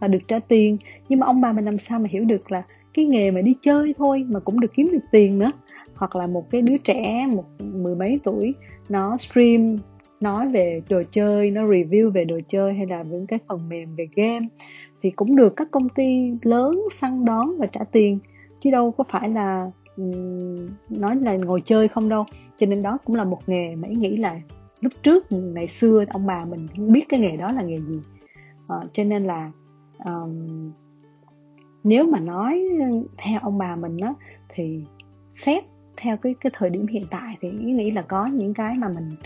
và 0.00 0.08
được 0.08 0.18
trả 0.28 0.38
tiền. 0.38 0.76
Nhưng 1.08 1.20
mà 1.20 1.26
ông 1.26 1.40
bà 1.40 1.52
mình 1.52 1.64
làm 1.64 1.78
sao 1.78 1.98
mà 1.98 2.06
hiểu 2.10 2.24
được 2.24 2.52
là 2.52 2.62
cái 2.94 3.04
nghề 3.04 3.30
mà 3.30 3.40
đi 3.40 3.54
chơi 3.62 3.94
thôi 3.98 4.26
mà 4.28 4.40
cũng 4.40 4.60
được 4.60 4.72
kiếm 4.74 4.88
được 4.92 5.04
tiền 5.10 5.38
nữa. 5.38 5.52
Hoặc 5.94 6.16
là 6.16 6.26
một 6.26 6.50
cái 6.50 6.62
đứa 6.62 6.76
trẻ 6.76 7.26
một 7.26 7.44
mười 7.58 7.94
mấy 7.94 8.20
tuổi 8.24 8.54
nó 8.88 9.16
stream 9.16 9.76
nói 10.20 10.48
về 10.48 10.82
đồ 10.88 11.02
chơi 11.10 11.50
nó 11.50 11.62
review 11.62 12.10
về 12.10 12.24
đồ 12.24 12.40
chơi 12.48 12.74
hay 12.74 12.86
là 12.86 13.02
những 13.02 13.26
cái 13.26 13.38
phần 13.48 13.68
mềm 13.68 13.96
về 13.96 14.08
game 14.14 14.46
thì 15.02 15.10
cũng 15.10 15.36
được 15.36 15.56
các 15.56 15.70
công 15.70 15.88
ty 15.88 16.32
lớn 16.42 16.82
săn 16.92 17.24
đón 17.24 17.58
và 17.58 17.66
trả 17.66 17.84
tiền 17.84 18.18
chứ 18.60 18.70
đâu 18.70 18.90
có 18.90 19.04
phải 19.08 19.28
là 19.28 19.70
nói 20.88 21.16
là 21.16 21.36
ngồi 21.36 21.62
chơi 21.64 21.88
không 21.88 22.08
đâu. 22.08 22.24
Cho 22.58 22.66
nên 22.66 22.82
đó 22.82 22.98
cũng 23.04 23.16
là 23.16 23.24
một 23.24 23.40
nghề 23.46 23.76
mà 23.76 23.88
ý 23.88 23.94
nghĩ 23.94 24.16
là 24.16 24.40
lúc 24.80 24.92
trước 25.02 25.26
ngày 25.32 25.68
xưa 25.68 26.04
ông 26.08 26.26
bà 26.26 26.44
mình 26.44 26.66
không 26.76 26.92
biết 26.92 27.08
cái 27.08 27.20
nghề 27.20 27.36
đó 27.36 27.52
là 27.52 27.62
nghề 27.62 27.80
gì. 27.80 28.00
À, 28.68 28.76
cho 28.92 29.04
nên 29.04 29.24
là 29.24 29.50
um, 30.04 30.72
nếu 31.84 32.06
mà 32.06 32.20
nói 32.20 32.64
theo 33.16 33.40
ông 33.42 33.58
bà 33.58 33.76
mình 33.76 33.96
á 33.98 34.14
thì 34.48 34.84
xét 35.32 35.64
theo 35.96 36.16
cái 36.16 36.34
cái 36.40 36.52
thời 36.54 36.70
điểm 36.70 36.86
hiện 36.86 37.04
tại 37.10 37.36
thì 37.40 37.50
ý 37.50 37.72
nghĩ 37.72 37.90
là 37.90 38.02
có 38.02 38.26
những 38.26 38.54
cái 38.54 38.74
mà 38.78 38.88
mình 38.88 39.16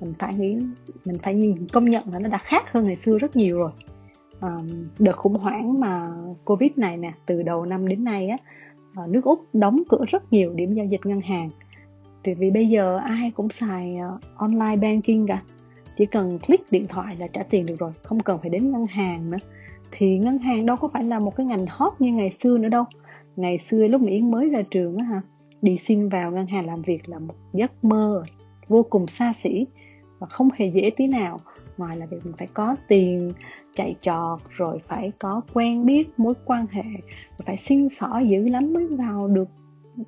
mình 0.00 0.14
phải 0.18 0.34
nghĩ 0.34 0.56
mình 1.04 1.18
phải 1.22 1.34
nhìn 1.34 1.66
công 1.72 1.84
nhận 1.84 2.12
là 2.12 2.18
nó 2.18 2.28
đã 2.28 2.38
khác 2.38 2.72
hơn 2.72 2.86
ngày 2.86 2.96
xưa 2.96 3.18
rất 3.18 3.36
nhiều 3.36 3.58
rồi. 3.58 3.70
À, 4.40 4.58
đợt 4.98 5.16
khủng 5.16 5.34
hoảng 5.34 5.80
mà 5.80 6.10
covid 6.44 6.70
này 6.76 6.96
nè 6.96 7.12
từ 7.26 7.42
đầu 7.42 7.66
năm 7.66 7.88
đến 7.88 8.04
nay 8.04 8.28
á 8.28 8.36
ờ, 8.94 9.06
nước 9.06 9.24
úc 9.24 9.44
đóng 9.52 9.82
cửa 9.88 10.04
rất 10.08 10.32
nhiều 10.32 10.52
điểm 10.52 10.74
giao 10.74 10.86
dịch 10.86 11.06
ngân 11.06 11.20
hàng. 11.20 11.50
Thì 12.24 12.34
vì 12.34 12.50
bây 12.50 12.68
giờ 12.68 12.96
ai 12.96 13.30
cũng 13.30 13.48
xài 13.48 13.96
ờ, 13.96 14.18
online 14.36 14.76
banking 14.76 15.26
cả. 15.26 15.42
Chỉ 15.98 16.06
cần 16.06 16.38
click 16.38 16.72
điện 16.72 16.86
thoại 16.88 17.16
là 17.16 17.26
trả 17.26 17.42
tiền 17.42 17.66
được 17.66 17.78
rồi 17.78 17.92
không 18.02 18.20
cần 18.20 18.38
phải 18.40 18.50
đến 18.50 18.72
ngân 18.72 18.86
hàng 18.86 19.30
nữa. 19.30 19.38
Thì 19.90 20.18
ngân 20.18 20.38
hàng 20.38 20.66
đâu 20.66 20.76
có 20.76 20.88
phải 20.88 21.04
là 21.04 21.18
một 21.18 21.36
cái 21.36 21.46
ngành 21.46 21.66
hot 21.68 21.92
như 21.98 22.12
ngày 22.12 22.32
xưa 22.38 22.58
nữa 22.58 22.68
đâu. 22.68 22.84
Ngày 23.36 23.58
xưa 23.58 23.86
lúc 23.86 24.00
mà 24.00 24.10
yến 24.10 24.30
mới 24.30 24.48
ra 24.48 24.62
trường 24.70 24.96
á 24.96 25.04
ha 25.04 25.22
đi 25.62 25.76
xin 25.76 26.08
vào 26.08 26.30
ngân 26.30 26.46
hàng 26.46 26.66
làm 26.66 26.82
việc 26.82 27.08
là 27.08 27.18
một 27.18 27.34
giấc 27.52 27.84
mơ 27.84 28.24
vô 28.68 28.82
cùng 28.90 29.06
xa 29.06 29.32
xỉ 29.32 29.66
và 30.24 30.28
không 30.30 30.48
hề 30.54 30.66
dễ 30.66 30.90
tí 30.96 31.06
nào. 31.06 31.40
Ngoài 31.76 31.96
là 31.96 32.06
việc 32.06 32.18
mình 32.24 32.34
phải 32.38 32.48
có 32.54 32.76
tiền 32.88 33.30
chạy 33.74 33.94
trọt 34.00 34.40
rồi 34.50 34.78
phải 34.88 35.12
có 35.18 35.40
quen 35.54 35.86
biết 35.86 36.08
mối 36.16 36.34
quan 36.44 36.66
hệ 36.70 36.82
rồi 36.82 37.44
phải 37.46 37.56
xin 37.56 37.88
xỏ 37.88 38.20
dữ 38.28 38.48
lắm 38.48 38.72
mới 38.72 38.86
vào 38.86 39.28
được. 39.28 39.48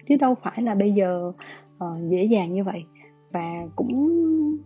Chứ 0.08 0.16
đâu 0.20 0.34
phải 0.42 0.62
là 0.62 0.74
bây 0.74 0.92
giờ 0.92 1.32
uh, 1.84 2.10
dễ 2.10 2.24
dàng 2.24 2.54
như 2.54 2.64
vậy. 2.64 2.84
Và 3.30 3.66
cũng 3.76 4.20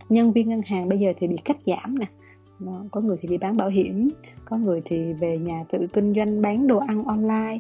nhân 0.09 0.33
viên 0.33 0.49
ngân 0.49 0.63
hàng 0.67 0.89
bây 0.89 0.99
giờ 0.99 1.13
thì 1.19 1.27
bị 1.27 1.37
cắt 1.45 1.57
giảm 1.67 1.99
nè. 1.99 2.07
Có 2.91 3.01
người 3.01 3.17
thì 3.21 3.29
đi 3.29 3.39
bán 3.39 3.57
bảo 3.57 3.69
hiểm 3.69 4.09
có 4.45 4.57
người 4.57 4.83
thì 4.85 5.13
về 5.13 5.39
nhà 5.39 5.65
tự 5.73 5.87
kinh 5.93 6.15
doanh 6.15 6.43
bán 6.43 6.67
đồ 6.67 6.79
ăn 6.79 7.05
online. 7.05 7.59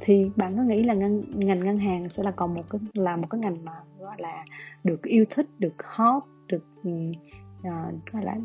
Thì 0.00 0.30
bạn 0.36 0.56
có 0.56 0.62
nghĩ 0.62 0.82
là 0.82 0.94
ngân, 0.94 1.24
ngành 1.34 1.64
ngân 1.64 1.76
hàng 1.76 2.08
sẽ 2.08 2.22
là 2.22 2.30
còn 2.30 2.54
một 2.54 2.62
cái 2.70 2.80
là 2.94 3.16
một 3.16 3.26
cái 3.30 3.40
ngành 3.40 3.64
mà 3.64 3.72
gọi 3.98 4.16
là 4.18 4.44
được 4.84 5.02
yêu 5.02 5.24
thích 5.30 5.46
được 5.58 5.74
hot 5.84 6.22
được 6.50 6.64
uh, 6.88 8.12
gọi 8.12 8.24
là 8.24 8.36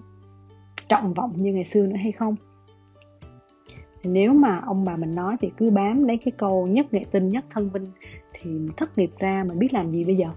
trọng 0.89 1.13
vọng 1.13 1.33
như 1.35 1.53
ngày 1.53 1.65
xưa 1.65 1.87
nữa 1.87 1.95
hay 1.95 2.11
không? 2.11 2.35
Thì 4.01 4.09
nếu 4.09 4.33
mà 4.33 4.61
ông 4.65 4.83
bà 4.83 4.95
mình 4.95 5.15
nói 5.15 5.35
thì 5.39 5.51
cứ 5.57 5.69
bám 5.69 6.03
lấy 6.03 6.17
cái 6.17 6.31
câu 6.31 6.67
nhất 6.67 6.93
nghệ 6.93 7.05
tinh 7.11 7.29
nhất 7.29 7.45
thân 7.49 7.69
vinh 7.69 7.85
thì 8.33 8.51
thất 8.77 8.97
nghiệp 8.97 9.11
ra 9.19 9.43
mình 9.47 9.59
biết 9.59 9.73
làm 9.73 9.91
gì 9.91 10.03
bây 10.03 10.15
giờ? 10.15 10.27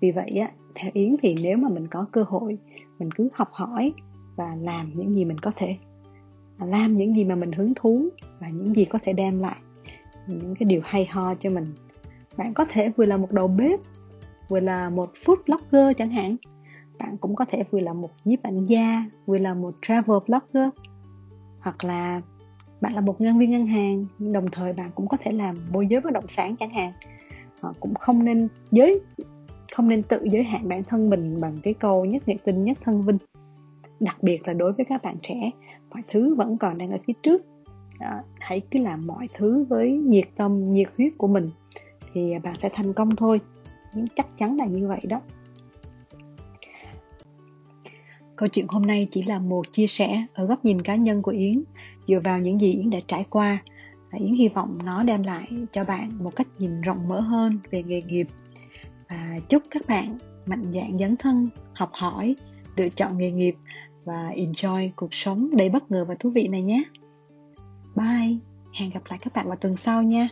Vì 0.00 0.10
vậy 0.10 0.30
á 0.30 0.50
theo 0.74 0.90
yến 0.94 1.16
thì 1.22 1.34
nếu 1.42 1.56
mà 1.56 1.68
mình 1.68 1.86
có 1.86 2.06
cơ 2.12 2.24
hội 2.28 2.58
mình 2.98 3.10
cứ 3.10 3.28
học 3.32 3.48
hỏi 3.52 3.92
và 4.36 4.56
làm 4.60 4.90
những 4.94 5.14
gì 5.14 5.24
mình 5.24 5.38
có 5.38 5.50
thể 5.56 5.76
làm 6.58 6.96
những 6.96 7.16
gì 7.16 7.24
mà 7.24 7.34
mình 7.34 7.52
hứng 7.52 7.72
thú 7.76 8.08
và 8.40 8.48
những 8.48 8.74
gì 8.74 8.84
có 8.84 8.98
thể 9.02 9.12
đem 9.12 9.38
lại 9.38 9.56
những 10.26 10.54
cái 10.54 10.66
điều 10.66 10.80
hay 10.84 11.06
ho 11.06 11.34
cho 11.34 11.50
mình. 11.50 11.64
Bạn 12.36 12.54
có 12.54 12.64
thể 12.70 12.90
vừa 12.96 13.06
là 13.06 13.16
một 13.16 13.32
đầu 13.32 13.48
bếp 13.48 13.80
vừa 14.48 14.60
là 14.60 14.90
một 14.90 15.12
food 15.24 15.36
blogger 15.46 15.96
chẳng 15.96 16.10
hạn. 16.10 16.36
Bạn 16.98 17.16
cũng 17.16 17.34
có 17.34 17.44
thể 17.44 17.64
vừa 17.70 17.80
là 17.80 17.92
một 17.92 18.10
nhiếp 18.24 18.42
ảnh 18.42 18.66
gia 18.66 19.04
vừa 19.26 19.38
là 19.38 19.54
một 19.54 19.74
travel 19.82 20.16
blogger 20.26 20.68
hoặc 21.60 21.84
là 21.84 22.20
bạn 22.80 22.94
là 22.94 23.00
một 23.00 23.20
nhân 23.20 23.38
viên 23.38 23.50
ngân 23.50 23.66
hàng 23.66 24.06
nhưng 24.18 24.32
đồng 24.32 24.50
thời 24.50 24.72
bạn 24.72 24.90
cũng 24.94 25.08
có 25.08 25.16
thể 25.16 25.32
làm 25.32 25.54
môi 25.72 25.86
giới 25.86 26.00
bất 26.00 26.12
động 26.12 26.28
sản 26.28 26.56
chẳng 26.56 26.70
hạn. 26.70 26.92
Họ 27.60 27.72
cũng 27.80 27.94
không 27.94 28.24
nên 28.24 28.48
giới 28.70 29.00
không 29.72 29.88
nên 29.88 30.02
tự 30.02 30.20
giới 30.24 30.44
hạn 30.44 30.68
bản 30.68 30.84
thân 30.84 31.10
mình 31.10 31.40
bằng 31.40 31.58
cái 31.62 31.74
câu 31.74 32.04
nhất 32.04 32.28
nghệ 32.28 32.36
tinh 32.44 32.64
nhất 32.64 32.78
thân 32.84 33.02
vinh 33.02 33.18
đặc 34.00 34.16
biệt 34.22 34.48
là 34.48 34.52
đối 34.52 34.72
với 34.72 34.86
các 34.88 35.02
bạn 35.02 35.16
trẻ 35.22 35.50
mọi 35.90 36.02
thứ 36.10 36.34
vẫn 36.34 36.58
còn 36.58 36.78
đang 36.78 36.90
ở 36.90 36.98
phía 37.06 37.12
trước. 37.22 37.42
À, 37.98 38.22
hãy 38.40 38.60
cứ 38.70 38.78
làm 38.78 39.06
mọi 39.06 39.28
thứ 39.34 39.64
với 39.68 39.90
nhiệt 39.90 40.24
tâm 40.36 40.70
nhiệt 40.70 40.88
huyết 40.96 41.12
của 41.18 41.26
mình 41.26 41.50
thì 42.12 42.34
bạn 42.44 42.54
sẽ 42.54 42.68
thành 42.72 42.92
công 42.92 43.16
thôi 43.16 43.40
chắc 44.16 44.38
chắn 44.38 44.56
là 44.56 44.64
như 44.64 44.88
vậy 44.88 45.00
đó. 45.08 45.20
Câu 48.36 48.48
chuyện 48.48 48.66
hôm 48.68 48.82
nay 48.82 49.08
chỉ 49.10 49.22
là 49.22 49.38
một 49.38 49.72
chia 49.72 49.86
sẻ 49.86 50.26
ở 50.34 50.46
góc 50.46 50.64
nhìn 50.64 50.82
cá 50.82 50.94
nhân 50.94 51.22
của 51.22 51.30
yến, 51.30 51.62
dựa 52.08 52.20
vào 52.24 52.40
những 52.40 52.60
gì 52.60 52.72
yến 52.72 52.90
đã 52.90 52.98
trải 53.06 53.24
qua. 53.30 53.58
Yến 54.12 54.32
hy 54.32 54.48
vọng 54.48 54.78
nó 54.84 55.02
đem 55.02 55.22
lại 55.22 55.48
cho 55.72 55.84
bạn 55.84 56.18
một 56.24 56.36
cách 56.36 56.46
nhìn 56.58 56.80
rộng 56.80 57.08
mở 57.08 57.20
hơn 57.20 57.58
về 57.70 57.82
nghề 57.82 58.02
nghiệp. 58.02 58.28
Và 59.08 59.38
chúc 59.48 59.62
các 59.70 59.82
bạn 59.88 60.18
mạnh 60.46 60.62
dạn 60.74 60.98
dấn 60.98 61.16
thân, 61.16 61.48
học 61.74 61.90
hỏi, 61.92 62.36
lựa 62.76 62.88
chọn 62.88 63.18
nghề 63.18 63.30
nghiệp 63.30 63.56
và 64.04 64.30
enjoy 64.36 64.90
cuộc 64.96 65.14
sống 65.14 65.50
đầy 65.56 65.68
bất 65.68 65.90
ngờ 65.90 66.04
và 66.08 66.14
thú 66.20 66.30
vị 66.30 66.48
này 66.48 66.62
nhé. 66.62 66.82
Bye! 67.94 68.36
Hẹn 68.74 68.90
gặp 68.90 69.02
lại 69.08 69.18
các 69.22 69.32
bạn 69.34 69.46
vào 69.46 69.56
tuần 69.56 69.76
sau 69.76 70.02
nha! 70.02 70.28